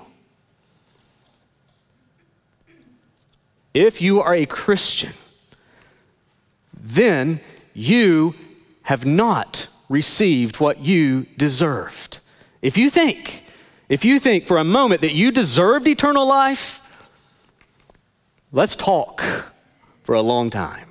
[3.73, 5.13] If you are a Christian,
[6.79, 7.41] then
[7.73, 8.35] you
[8.83, 12.19] have not received what you deserved.
[12.63, 13.43] If you think,
[13.89, 16.81] if you think for a moment that you deserved eternal life,
[18.53, 19.21] let's talk
[20.03, 20.87] for a long time.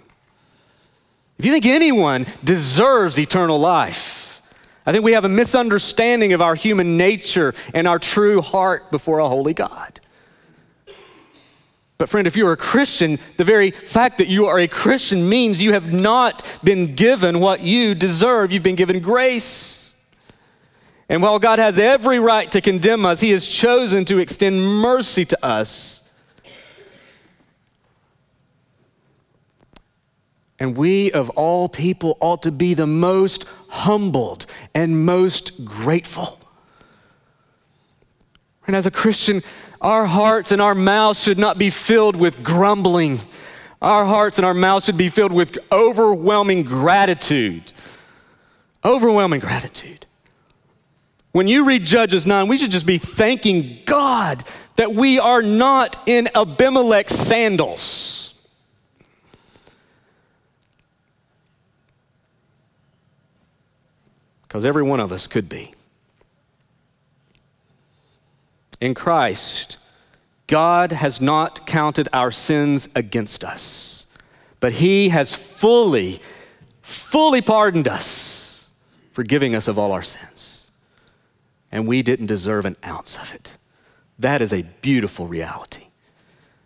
[1.38, 4.42] If you think anyone deserves eternal life,
[4.84, 9.20] I think we have a misunderstanding of our human nature and our true heart before
[9.20, 9.98] a holy God.
[11.96, 15.62] But, friend, if you're a Christian, the very fact that you are a Christian means
[15.62, 18.52] you have not been given what you deserve.
[18.52, 19.81] You've been given grace.
[21.12, 25.26] And while God has every right to condemn us, He has chosen to extend mercy
[25.26, 26.08] to us.
[30.58, 36.40] And we, of all people, ought to be the most humbled and most grateful.
[38.66, 39.42] And as a Christian,
[39.82, 43.20] our hearts and our mouths should not be filled with grumbling.
[43.82, 47.70] Our hearts and our mouths should be filled with overwhelming gratitude.
[48.82, 50.06] Overwhelming gratitude.
[51.32, 54.44] When you read Judges 9, we should just be thanking God
[54.76, 58.22] that we are not in Abimelech's sandals.
[64.52, 65.72] because every one of us could be.
[68.82, 69.78] In Christ,
[70.46, 74.04] God has not counted our sins against us,
[74.60, 76.20] but He has fully,
[76.82, 78.68] fully pardoned us,
[79.12, 80.51] forgiving us of all our sins.
[81.72, 83.56] And we didn't deserve an ounce of it.
[84.18, 85.86] That is a beautiful reality.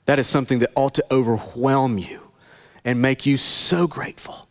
[0.04, 2.20] That is something that ought to overwhelm you
[2.84, 4.46] and make you so grateful.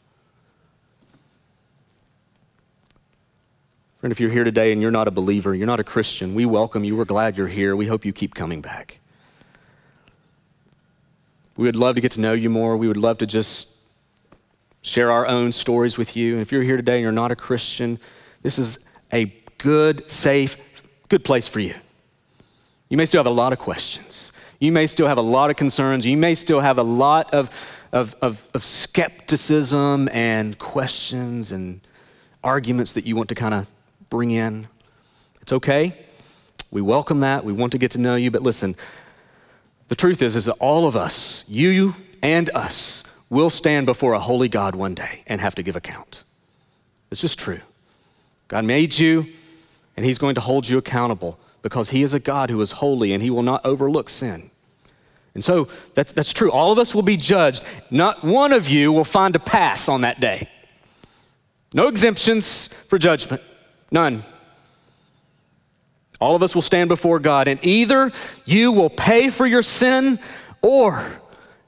[3.99, 6.45] Friend, if you're here today and you're not a believer, you're not a Christian, we
[6.45, 6.95] welcome you.
[6.95, 7.75] We're glad you're here.
[7.75, 8.99] We hope you keep coming back.
[11.57, 12.75] We would love to get to know you more.
[12.75, 13.69] We would love to just
[14.81, 16.33] share our own stories with you.
[16.33, 17.97] And if you're here today and you're not a Christian,
[18.43, 18.79] this is
[19.13, 20.57] a good, safe,
[21.09, 21.75] good place for you.
[22.89, 24.31] You may still have a lot of questions.
[24.59, 26.05] You may still have a lot of concerns.
[26.05, 27.49] You may still have a lot of,
[27.91, 31.81] of, of, of skepticism and questions and
[32.43, 33.67] arguments that you want to kind of
[34.09, 34.67] bring in.
[35.41, 36.05] It's okay.
[36.71, 37.43] We welcome that.
[37.43, 38.31] We want to get to know you.
[38.31, 38.75] But listen,
[39.87, 44.19] the truth is, is that all of us, you and us, will stand before a
[44.19, 46.23] holy God one day and have to give account.
[47.11, 47.59] It's just true.
[48.47, 49.27] God made you,
[49.95, 53.13] and He's going to hold you accountable because He is a God who is holy
[53.13, 54.51] and He will not overlook sin.
[55.33, 56.51] And so that's, that's true.
[56.51, 57.63] All of us will be judged.
[57.91, 60.49] Not one of you will find a pass on that day.
[61.73, 63.41] No exemptions for judgment,
[63.91, 64.23] none.
[66.21, 68.13] All of us will stand before God, and either
[68.45, 70.19] you will pay for your sin
[70.61, 71.21] or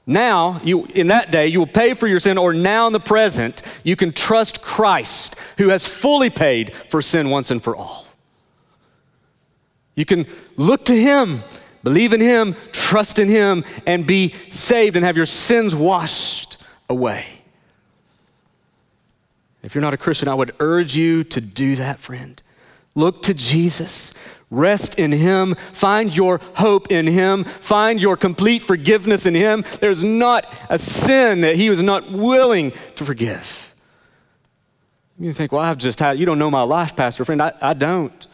[0.08, 2.98] now, you, in that day, you will pay for your sin, or now in the
[2.98, 8.07] present, you can trust Christ who has fully paid for sin once and for all.
[9.98, 11.42] You can look to Him,
[11.82, 16.56] believe in Him, trust in Him, and be saved and have your sins washed
[16.88, 17.26] away.
[19.64, 22.40] If you're not a Christian, I would urge you to do that, friend.
[22.94, 24.14] Look to Jesus.
[24.50, 25.56] Rest in Him.
[25.72, 27.42] Find your hope in Him.
[27.42, 29.64] Find your complete forgiveness in Him.
[29.80, 33.74] There's not a sin that He was not willing to forgive.
[35.18, 37.42] You think, well, I've just had, you don't know my life, Pastor friend.
[37.42, 38.27] I, I don't.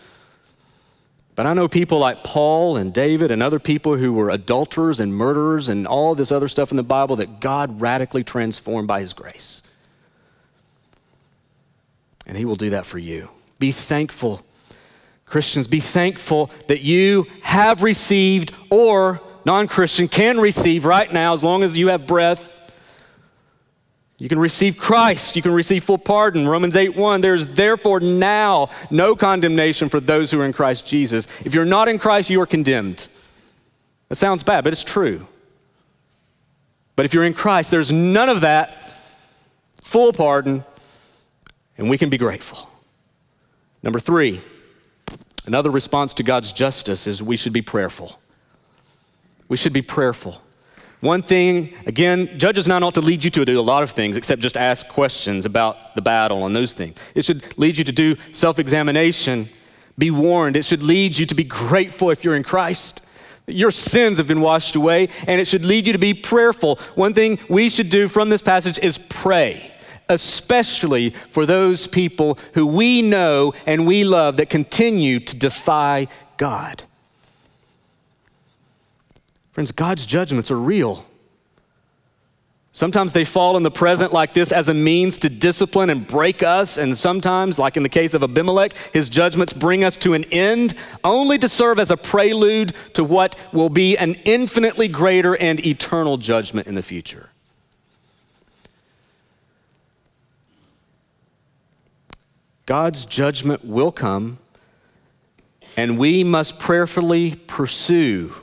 [1.34, 5.14] But I know people like Paul and David and other people who were adulterers and
[5.14, 9.14] murderers and all this other stuff in the Bible that God radically transformed by His
[9.14, 9.62] grace.
[12.26, 13.30] And He will do that for you.
[13.58, 14.44] Be thankful
[15.26, 21.42] Christians, be thankful that you have received, or non Christian can receive right now, as
[21.42, 22.53] long as you have breath.
[24.18, 25.34] You can receive Christ.
[25.36, 26.46] You can receive full pardon.
[26.46, 27.20] Romans 8 1.
[27.20, 31.26] There's therefore now no condemnation for those who are in Christ Jesus.
[31.44, 33.08] If you're not in Christ, you are condemned.
[34.08, 35.26] That sounds bad, but it's true.
[36.96, 38.92] But if you're in Christ, there's none of that.
[39.82, 40.64] Full pardon,
[41.76, 42.70] and we can be grateful.
[43.82, 44.40] Number three,
[45.46, 48.18] Another response to God's justice is we should be prayerful.
[49.48, 50.40] We should be prayerful.
[51.04, 54.16] One thing, again, judges not ought to lead you to do a lot of things
[54.16, 56.96] except just ask questions about the battle and those things.
[57.14, 59.50] It should lead you to do self examination,
[59.98, 60.56] be warned.
[60.56, 63.02] It should lead you to be grateful if you're in Christ.
[63.46, 66.76] Your sins have been washed away, and it should lead you to be prayerful.
[66.94, 69.72] One thing we should do from this passage is pray
[70.10, 76.84] especially for those people who we know and we love that continue to defy God.
[79.54, 81.06] Friends, God's judgments are real.
[82.72, 86.42] Sometimes they fall in the present like this as a means to discipline and break
[86.42, 90.24] us, and sometimes, like in the case of Abimelech, his judgments bring us to an
[90.32, 95.64] end, only to serve as a prelude to what will be an infinitely greater and
[95.64, 97.30] eternal judgment in the future.
[102.66, 104.38] God's judgment will come,
[105.76, 108.34] and we must prayerfully pursue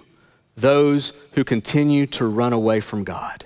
[0.55, 3.45] those who continue to run away from God.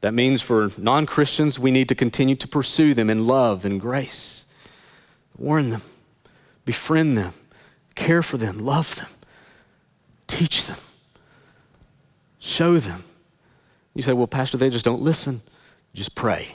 [0.00, 3.80] That means for non Christians, we need to continue to pursue them in love and
[3.80, 4.46] grace.
[5.36, 5.82] Warn them,
[6.64, 7.32] befriend them,
[7.94, 9.08] care for them, love them,
[10.26, 10.78] teach them,
[12.38, 13.04] show them.
[13.94, 15.42] You say, well, Pastor, they just don't listen.
[15.92, 16.54] Just pray.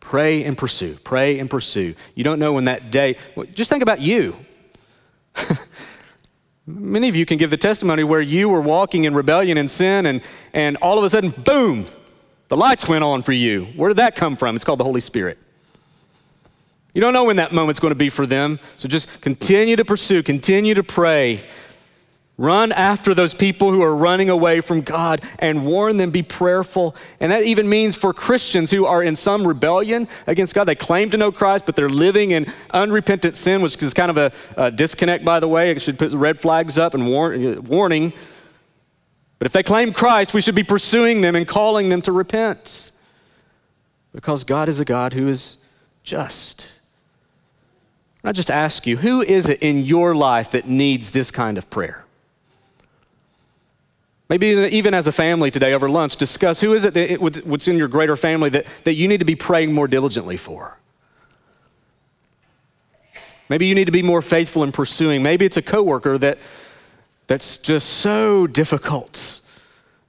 [0.00, 0.96] Pray and pursue.
[1.04, 1.94] Pray and pursue.
[2.14, 3.16] You don't know when that day,
[3.54, 4.36] just think about you.
[6.66, 10.06] Many of you can give the testimony where you were walking in rebellion and sin,
[10.06, 11.86] and, and all of a sudden, boom,
[12.48, 13.66] the lights went on for you.
[13.76, 14.54] Where did that come from?
[14.54, 15.38] It's called the Holy Spirit.
[16.92, 19.84] You don't know when that moment's going to be for them, so just continue to
[19.84, 21.46] pursue, continue to pray,
[22.40, 26.96] Run after those people who are running away from God and warn them, be prayerful.
[27.20, 30.64] And that even means for Christians who are in some rebellion against God.
[30.64, 34.16] They claim to know Christ, but they're living in unrepentant sin, which is kind of
[34.16, 35.70] a, a disconnect, by the way.
[35.70, 38.14] It should put red flags up and warn, uh, warning.
[39.38, 42.90] But if they claim Christ, we should be pursuing them and calling them to repent
[44.14, 45.58] because God is a God who is
[46.04, 46.80] just.
[48.24, 51.68] I just ask you, who is it in your life that needs this kind of
[51.68, 52.06] prayer?
[54.30, 57.66] Maybe even as a family today over lunch, discuss who is it that it, what's
[57.66, 60.78] in your greater family that, that you need to be praying more diligently for.
[63.48, 65.24] Maybe you need to be more faithful in pursuing.
[65.24, 66.38] Maybe it's a coworker that,
[67.26, 69.40] that's just so difficult.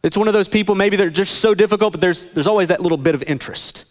[0.03, 2.79] It's one of those people, maybe they're just so difficult, but there's, there's always that
[2.79, 3.85] little bit of interest.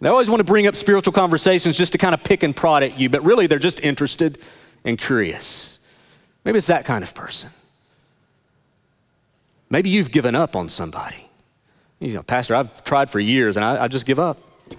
[0.00, 2.82] They always want to bring up spiritual conversations just to kind of pick and prod
[2.82, 4.38] at you, but really they're just interested
[4.82, 5.78] and curious.
[6.46, 7.50] Maybe it's that kind of person.
[9.70, 11.28] Maybe you've given up on somebody.
[12.00, 14.38] You know, Pastor, I've tried for years and I, I just give up.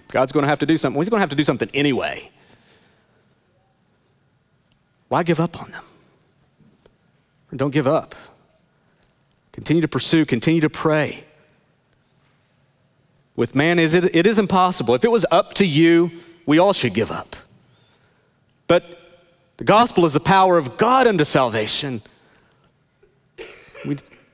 [0.10, 0.96] God's going to have to do something.
[0.96, 2.30] Well, he's going to have to do something anyway.
[5.10, 5.84] Why give up on them?
[7.56, 8.16] Don't give up.
[9.52, 11.24] Continue to pursue, continue to pray.
[13.36, 14.94] With man, is it, it is impossible.
[14.94, 16.12] If it was up to you,
[16.46, 17.36] we all should give up.
[18.68, 19.00] But
[19.58, 22.02] the gospel is the power of God unto salvation.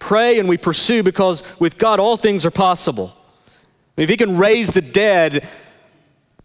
[0.05, 3.17] Pray and we pursue because with God all things are possible.
[3.97, 5.49] If He can raise the dead,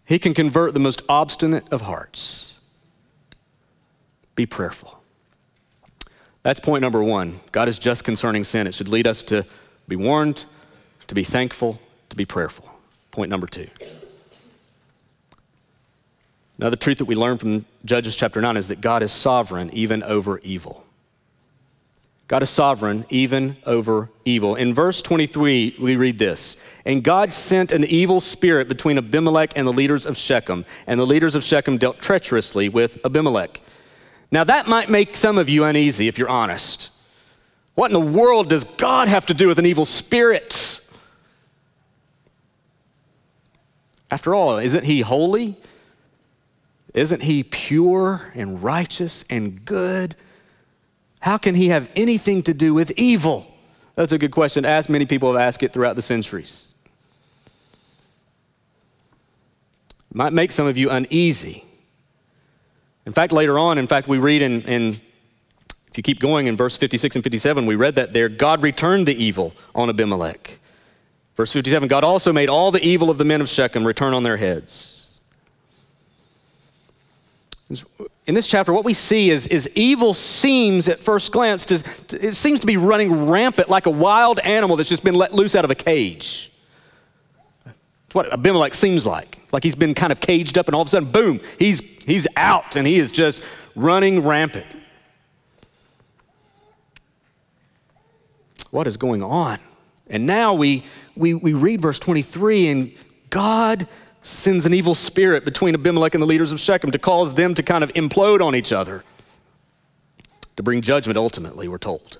[0.03, 2.57] He can convert the most obstinate of hearts.
[4.33, 4.99] Be prayerful.
[6.41, 7.39] That's point number one.
[7.51, 8.65] God is just concerning sin.
[8.65, 9.45] It should lead us to
[9.87, 10.45] be warned,
[11.05, 12.67] to be thankful, to be prayerful.
[13.11, 13.67] Point number two.
[16.57, 20.01] Another truth that we learn from Judges chapter 9 is that God is sovereign even
[20.01, 20.83] over evil.
[22.31, 24.55] God is sovereign even over evil.
[24.55, 26.55] In verse 23, we read this
[26.85, 31.05] And God sent an evil spirit between Abimelech and the leaders of Shechem, and the
[31.05, 33.59] leaders of Shechem dealt treacherously with Abimelech.
[34.31, 36.89] Now, that might make some of you uneasy if you're honest.
[37.75, 40.79] What in the world does God have to do with an evil spirit?
[44.09, 45.57] After all, isn't he holy?
[46.93, 50.15] Isn't he pure and righteous and good?
[51.21, 53.47] How can he have anything to do with evil?
[53.95, 54.89] That's a good question to ask.
[54.89, 56.73] Many people have asked it throughout the centuries.
[60.13, 61.63] Might make some of you uneasy.
[63.05, 64.89] In fact, later on, in fact, we read in, in,
[65.87, 69.07] if you keep going in verse 56 and 57, we read that there God returned
[69.07, 70.59] the evil on Abimelech.
[71.35, 74.23] Verse 57 God also made all the evil of the men of Shechem return on
[74.23, 75.19] their heads.
[78.31, 81.83] In this chapter, what we see is, is evil seems at first glance, to,
[82.25, 85.53] it seems to be running rampant like a wild animal that's just been let loose
[85.53, 86.49] out of a cage.
[87.65, 87.75] That's
[88.13, 89.37] what Abimelech seems like.
[89.51, 92.25] Like he's been kind of caged up, and all of a sudden, boom, he's, he's
[92.37, 93.43] out and he is just
[93.75, 94.67] running rampant.
[98.69, 99.59] What is going on?
[100.07, 100.85] And now we,
[101.17, 102.93] we, we read verse 23, and
[103.29, 103.89] God
[104.21, 107.63] sends an evil spirit between Abimelech and the leaders of Shechem to cause them to
[107.63, 109.03] kind of implode on each other,
[110.57, 112.19] to bring judgment ultimately, we're told.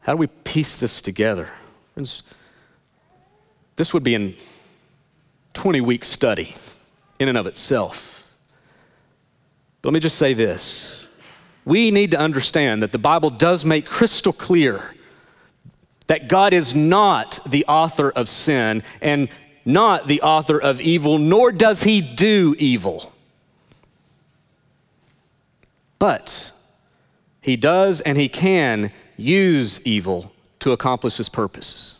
[0.00, 1.48] How do we piece this together?
[1.94, 2.22] Friends,
[3.76, 4.36] this would be a
[5.54, 6.54] 20 week study
[7.18, 8.36] in and of itself.
[9.80, 11.04] But let me just say this.
[11.64, 14.94] We need to understand that the Bible does make crystal clear
[16.06, 19.28] that God is not the author of sin and
[19.68, 23.12] not the author of evil, nor does he do evil.
[25.98, 26.52] But
[27.42, 31.98] he does and he can use evil to accomplish his purposes.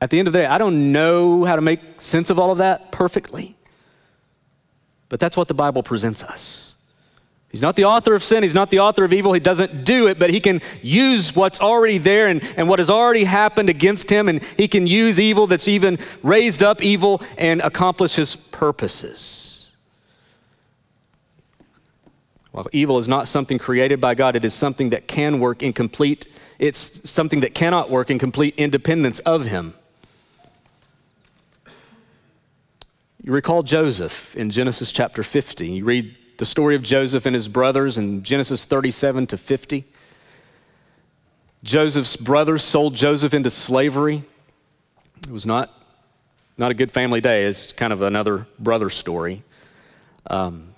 [0.00, 2.50] At the end of the day, I don't know how to make sense of all
[2.50, 3.54] of that perfectly,
[5.10, 6.73] but that's what the Bible presents us.
[7.54, 10.08] He's not the author of sin, he's not the author of evil, he doesn't do
[10.08, 14.10] it, but he can use what's already there and, and what has already happened against
[14.10, 19.70] him, and he can use evil that's even raised up evil and accomplish his purposes.
[22.50, 25.72] While evil is not something created by God, it is something that can work in
[25.72, 26.26] complete,
[26.58, 29.74] it's something that cannot work in complete independence of him.
[33.22, 35.68] You recall Joseph in Genesis chapter 50.
[35.68, 39.84] You read the story of Joseph and his brothers in Genesis 37 to 50.
[41.62, 44.22] Joseph's brothers sold Joseph into slavery.
[45.22, 45.72] It was not,
[46.58, 47.44] not a good family day.
[47.44, 49.42] It's kind of another brother story.
[50.26, 50.74] Um,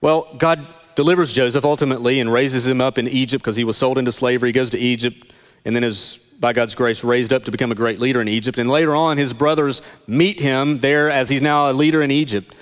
[0.00, 3.98] well, God delivers Joseph ultimately and raises him up in Egypt because he was sold
[3.98, 4.50] into slavery.
[4.50, 5.32] He goes to Egypt
[5.64, 8.58] and then is by God's grace, raised up to become a great leader in Egypt.
[8.58, 12.54] And later on, his brothers meet him there as he's now a leader in Egypt.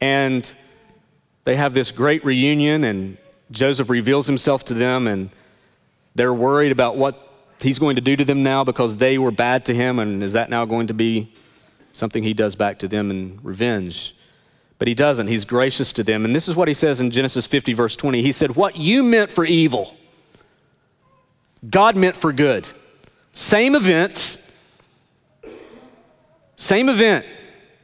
[0.00, 0.52] And
[1.44, 3.18] they have this great reunion, and
[3.50, 5.30] Joseph reveals himself to them, and
[6.14, 9.64] they're worried about what he's going to do to them now because they were bad
[9.66, 9.98] to him.
[9.98, 11.32] And is that now going to be
[11.92, 14.14] something he does back to them in revenge.
[14.78, 15.28] But he doesn't.
[15.28, 16.24] He's gracious to them.
[16.24, 18.20] And this is what he says in Genesis 50, verse 20.
[18.20, 19.94] He said, What you meant for evil,
[21.68, 22.66] God meant for good.
[23.32, 24.38] Same event,
[26.56, 27.24] same event.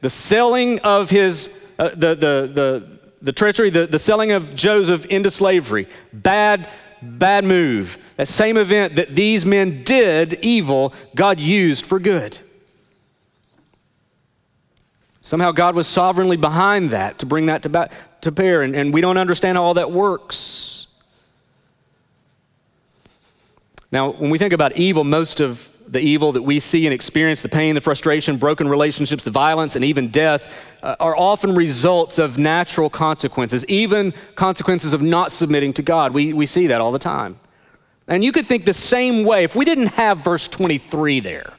[0.01, 5.05] The selling of his, uh, the, the, the, the treachery, the, the selling of Joseph
[5.05, 6.69] into slavery, bad,
[7.01, 7.97] bad move.
[8.17, 12.37] That same event that these men did evil, God used for good.
[15.21, 17.89] Somehow God was sovereignly behind that to bring that to, ba-
[18.21, 20.87] to bear, and, and we don't understand how all that works.
[23.91, 27.41] Now, when we think about evil, most of the evil that we see and experience,
[27.41, 32.19] the pain, the frustration, broken relationships, the violence, and even death, uh, are often results
[32.19, 36.13] of natural consequences, even consequences of not submitting to God.
[36.13, 37.39] We, we see that all the time.
[38.07, 41.53] And you could think the same way if we didn't have verse 23 there.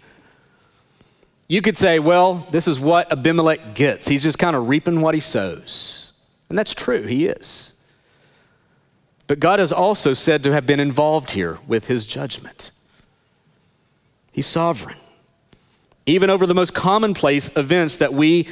[1.48, 4.06] You could say, well, this is what Abimelech gets.
[4.06, 6.12] He's just kind of reaping what he sows.
[6.48, 7.72] And that's true, he is.
[9.26, 12.70] But God is also said to have been involved here with his judgment.
[14.32, 14.96] He's sovereign.
[16.06, 18.48] Even over the most commonplace events that we,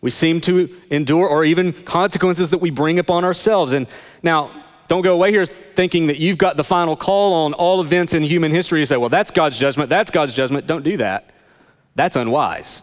[0.00, 3.72] we seem to endure, or even consequences that we bring upon ourselves.
[3.72, 3.86] And
[4.22, 4.50] now,
[4.88, 8.22] don't go away here thinking that you've got the final call on all events in
[8.22, 8.80] human history.
[8.80, 10.66] You say, well, that's God's judgment, that's God's judgment.
[10.66, 11.30] Don't do that.
[11.94, 12.82] That's unwise.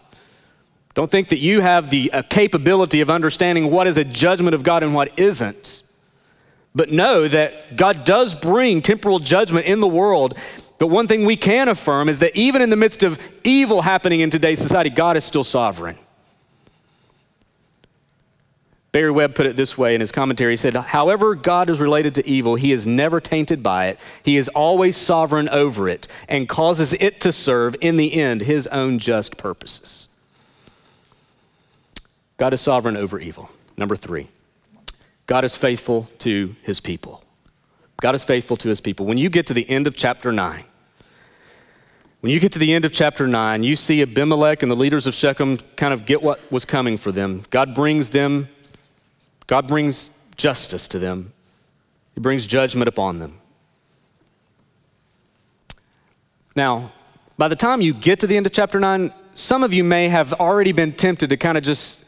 [0.94, 4.64] Don't think that you have the uh, capability of understanding what is a judgment of
[4.64, 5.84] God and what isn't.
[6.74, 10.38] But know that God does bring temporal judgment in the world,
[10.78, 14.20] but one thing we can affirm is that even in the midst of evil happening
[14.20, 15.98] in today's society, God is still sovereign.
[18.96, 20.54] Barry Webb put it this way in his commentary.
[20.54, 24.00] He said, However, God is related to evil, he is never tainted by it.
[24.24, 28.68] He is always sovereign over it and causes it to serve, in the end, his
[28.68, 30.08] own just purposes.
[32.38, 33.50] God is sovereign over evil.
[33.76, 34.30] Number three,
[35.28, 37.25] God is faithful to his people.
[38.02, 39.06] God is faithful to his people.
[39.06, 40.64] When you get to the end of chapter 9,
[42.22, 45.06] when you get to the end of chapter 9, you see Abimelech and the leaders
[45.06, 47.46] of Shechem kind of get what was coming for them.
[47.52, 48.50] God brings them,
[49.48, 51.34] God brings justice to them,
[52.16, 53.40] He brings judgment upon them.
[56.56, 56.94] Now,
[57.38, 60.08] by the time you get to the end of chapter 9, some of you may
[60.08, 62.06] have already been tempted to kind of just,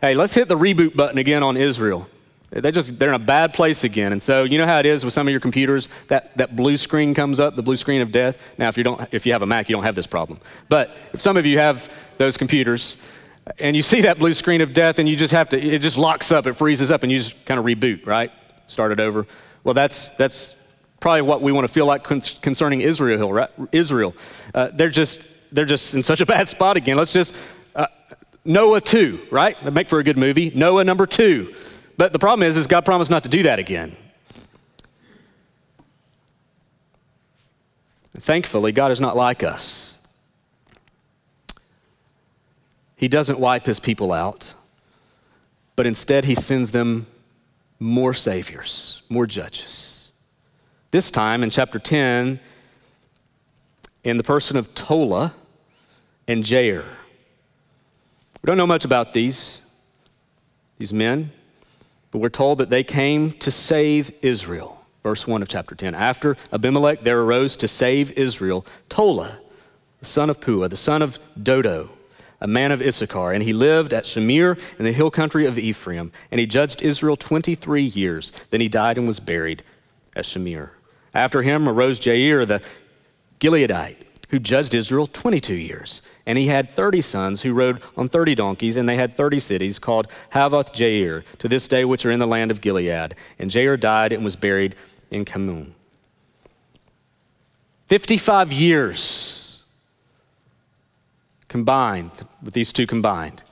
[0.00, 2.08] hey, let's hit the reboot button again on Israel.
[2.54, 4.12] They just they're in a bad place again.
[4.12, 6.76] And so you know how it is with some of your computers that that blue
[6.76, 8.38] screen comes up, the blue screen of death.
[8.58, 10.40] Now if you don't if you have a Mac, you don't have this problem.
[10.68, 12.96] But if some of you have those computers
[13.58, 15.98] and you see that blue screen of death and you just have to it just
[15.98, 18.30] locks up, it freezes up and you just kind of reboot, right?
[18.68, 19.26] Start it over.
[19.64, 20.54] Well, that's that's
[21.00, 23.50] probably what we want to feel like concerning Israel, right?
[23.72, 24.14] Israel.
[24.54, 26.96] Uh, they're just they're just in such a bad spot again.
[26.96, 27.36] Let's just
[27.74, 27.88] uh,
[28.44, 29.56] Noah 2, right?
[29.58, 30.52] That'd make for a good movie.
[30.54, 31.54] Noah number 2.
[31.96, 33.96] But the problem is, is God promised not to do that again.
[38.16, 39.98] thankfully, God is not like us.
[42.96, 44.54] He doesn't wipe his people out,
[45.76, 47.06] but instead he sends them
[47.78, 50.08] more saviors, more judges.
[50.90, 52.40] This time in chapter 10,
[54.04, 55.34] in the person of Tola
[56.26, 56.84] and Jair.
[58.42, 59.62] We don't know much about these,
[60.78, 61.32] these men.
[62.14, 64.86] But we're told that they came to save Israel.
[65.02, 65.96] Verse 1 of chapter 10.
[65.96, 69.40] After Abimelech, there arose to save Israel Tola,
[69.98, 71.90] the son of Puah, the son of Dodo,
[72.40, 73.32] a man of Issachar.
[73.32, 76.12] And he lived at Shamir in the hill country of Ephraim.
[76.30, 78.30] And he judged Israel 23 years.
[78.50, 79.64] Then he died and was buried
[80.14, 80.70] at Shamir.
[81.14, 82.62] After him arose Jair the
[83.40, 83.96] Gileadite
[84.34, 86.02] who judged Israel 22 years.
[86.26, 89.78] And he had 30 sons who rode on 30 donkeys, and they had 30 cities
[89.78, 93.14] called Havoth Jair, to this day, which are in the land of Gilead.
[93.38, 94.74] And Jair died and was buried
[95.12, 95.74] in Kamon.
[97.86, 99.62] 55 years
[101.46, 102.10] combined,
[102.42, 103.44] with these two combined,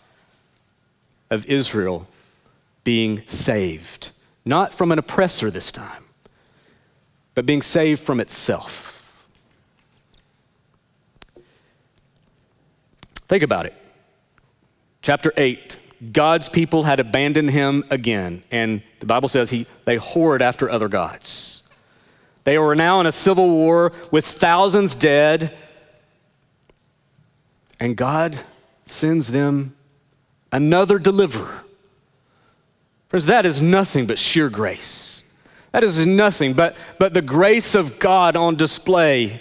[1.30, 2.09] of Israel
[2.83, 4.11] being saved.
[4.45, 6.07] Not from an oppressor this time,
[7.37, 8.91] but being saved from itself.
[13.33, 13.72] Think about it.
[15.01, 15.78] Chapter 8
[16.12, 20.87] God's people had abandoned him again, and the Bible says he, they whored after other
[20.87, 21.62] gods.
[22.45, 25.57] They were now in a civil war with thousands dead,
[27.80, 28.39] and God
[28.85, 29.76] sends them
[30.53, 31.64] another deliverer.
[33.09, 35.24] Friends, that is nothing but sheer grace.
[35.70, 39.41] That is nothing but, but the grace of God on display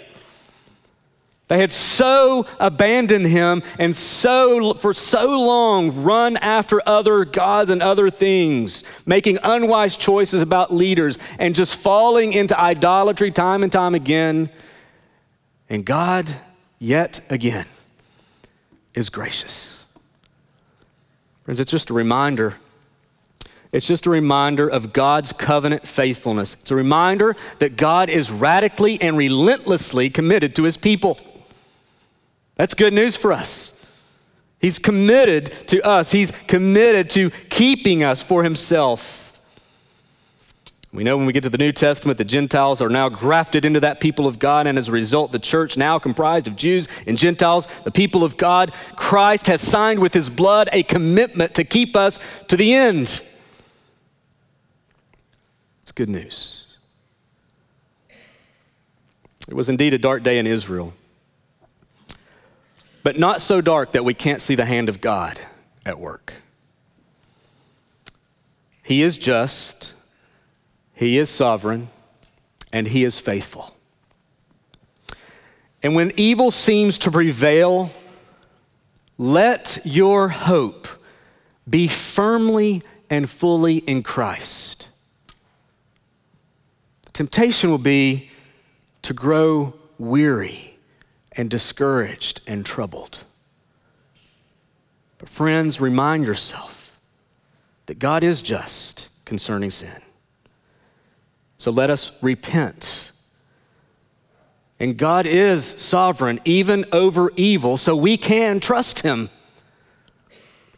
[1.52, 7.82] They had so abandoned him and so, for so long, run after other gods and
[7.82, 13.94] other things, making unwise choices about leaders and just falling into idolatry time and time
[13.94, 14.48] again.
[15.68, 16.34] And God,
[16.78, 17.66] yet again,
[18.94, 19.86] is gracious.
[21.44, 22.54] Friends, it's just a reminder.
[23.72, 26.54] It's just a reminder of God's covenant faithfulness.
[26.62, 31.18] It's a reminder that God is radically and relentlessly committed to his people.
[32.56, 33.74] That's good news for us.
[34.60, 39.28] He's committed to us, He's committed to keeping us for Himself.
[40.92, 43.80] We know when we get to the New Testament, the Gentiles are now grafted into
[43.80, 47.16] that people of God, and as a result, the church, now comprised of Jews and
[47.16, 51.96] Gentiles, the people of God, Christ has signed with His blood a commitment to keep
[51.96, 53.22] us to the end.
[55.80, 56.66] It's good news.
[59.48, 60.92] It was indeed a dark day in Israel
[63.02, 65.40] but not so dark that we can't see the hand of God
[65.84, 66.34] at work.
[68.82, 69.94] He is just,
[70.94, 71.88] He is sovereign,
[72.72, 73.74] and He is faithful.
[75.82, 77.90] And when evil seems to prevail,
[79.18, 80.86] let your hope
[81.68, 84.88] be firmly and fully in Christ.
[87.12, 88.30] Temptation will be
[89.02, 90.71] to grow weary
[91.36, 93.24] and discouraged and troubled.
[95.18, 96.98] But, friends, remind yourself
[97.86, 100.02] that God is just concerning sin.
[101.56, 103.12] So let us repent.
[104.80, 109.30] And God is sovereign even over evil, so we can trust Him.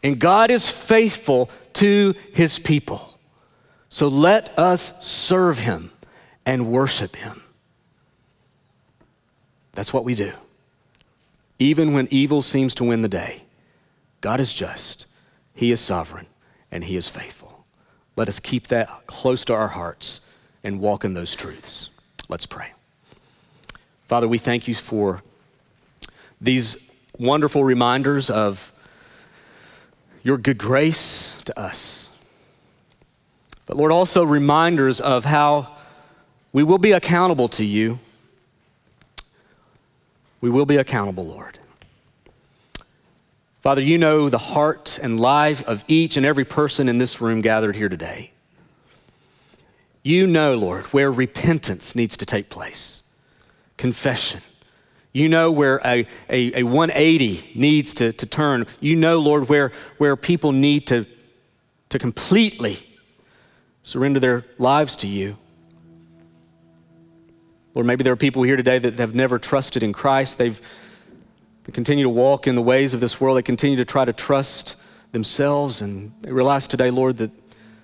[0.03, 3.17] And God is faithful to His people.
[3.89, 5.91] So let us serve Him
[6.45, 7.41] and worship Him.
[9.71, 10.33] That's what we do.
[11.57, 13.43] Even when evil seems to win the day,
[14.21, 15.05] God is just,
[15.53, 16.27] He is sovereign,
[16.71, 17.65] and He is faithful.
[18.15, 20.21] Let us keep that close to our hearts
[20.63, 21.89] and walk in those truths.
[22.27, 22.71] Let's pray.
[24.07, 25.21] Father, we thank you for
[26.41, 26.77] these
[27.17, 28.71] wonderful reminders of
[30.23, 32.09] your good grace to us.
[33.65, 35.75] But Lord, also reminders of how
[36.51, 37.99] we will be accountable to you
[40.45, 41.57] we will be accountable, Lord.
[43.61, 47.41] Father, you know the heart and life of each and every person in this room
[47.41, 48.29] gathered here today.
[50.03, 53.01] You know, Lord, where repentance needs to take place,
[53.77, 54.41] confession.
[55.13, 58.67] You know where a, a, a 180 needs to, to turn.
[58.79, 61.07] You know, Lord, where, where people need to,
[61.89, 62.77] to completely
[63.81, 65.39] surrender their lives to you.
[67.75, 70.37] Lord, maybe there are people here today that have never trusted in Christ.
[70.37, 70.59] They've
[71.65, 73.37] they continue to walk in the ways of this world.
[73.37, 74.75] They continue to try to trust
[75.11, 77.31] themselves, and they realize today, Lord, that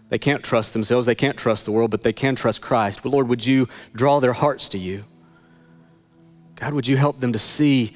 [0.09, 3.01] they can't trust themselves, they can't trust the world, but they can trust Christ.
[3.01, 5.03] But Lord, would you draw their hearts to you?
[6.55, 7.95] God, would you help them to see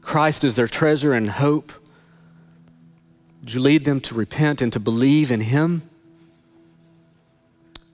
[0.00, 1.72] Christ as their treasure and hope?
[3.40, 5.82] Would you lead them to repent and to believe in Him?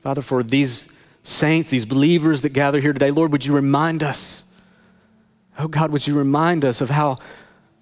[0.01, 0.89] Father, for these
[1.27, 4.45] saints, these believers that gather here today, Lord, would you remind us?
[5.59, 7.19] Oh God, would you remind us of how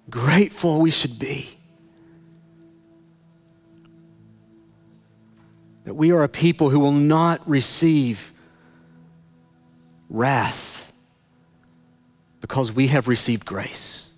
[0.09, 1.49] grateful we should be?
[5.83, 8.33] That we are a people who will not receive
[10.09, 10.91] wrath
[12.41, 14.09] because we have received grace.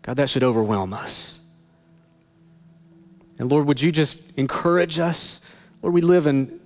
[0.00, 1.40] God, that should overwhelm us.
[3.38, 5.42] And Lord, would you just encourage us?
[5.82, 6.60] Lord, we live in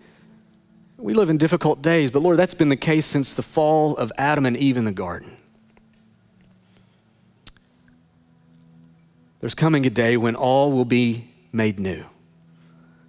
[0.99, 4.13] we live in difficult days, but Lord, that's been the case since the fall of
[4.17, 5.37] Adam and Eve in the garden.
[9.41, 12.05] There's coming a day when all will be made new.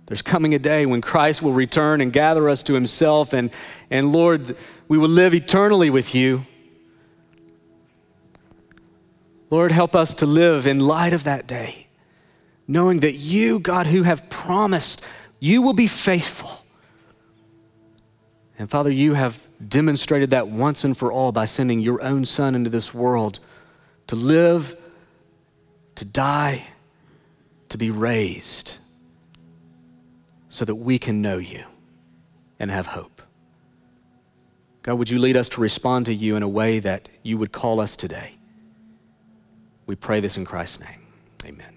[0.08, 3.52] There's coming a day when Christ will return and gather us to himself, and,
[3.92, 6.46] and Lord, we will live eternally with you.
[9.52, 11.86] Lord, help us to live in light of that day,
[12.68, 15.06] knowing that you, God, who have promised
[15.44, 16.64] you will be faithful.
[18.58, 22.56] And Father, you have demonstrated that once and for all by sending your own Son
[22.56, 23.40] into this world
[24.08, 24.74] to live,
[25.96, 26.66] to die,
[27.68, 28.78] to be raised,
[30.48, 31.66] so that we can know you
[32.58, 33.22] and have hope.
[34.82, 37.52] God, would you lead us to respond to you in a way that you would
[37.52, 38.38] call us today?
[39.88, 41.06] We pray this in Christ's name.
[41.46, 41.73] Amen.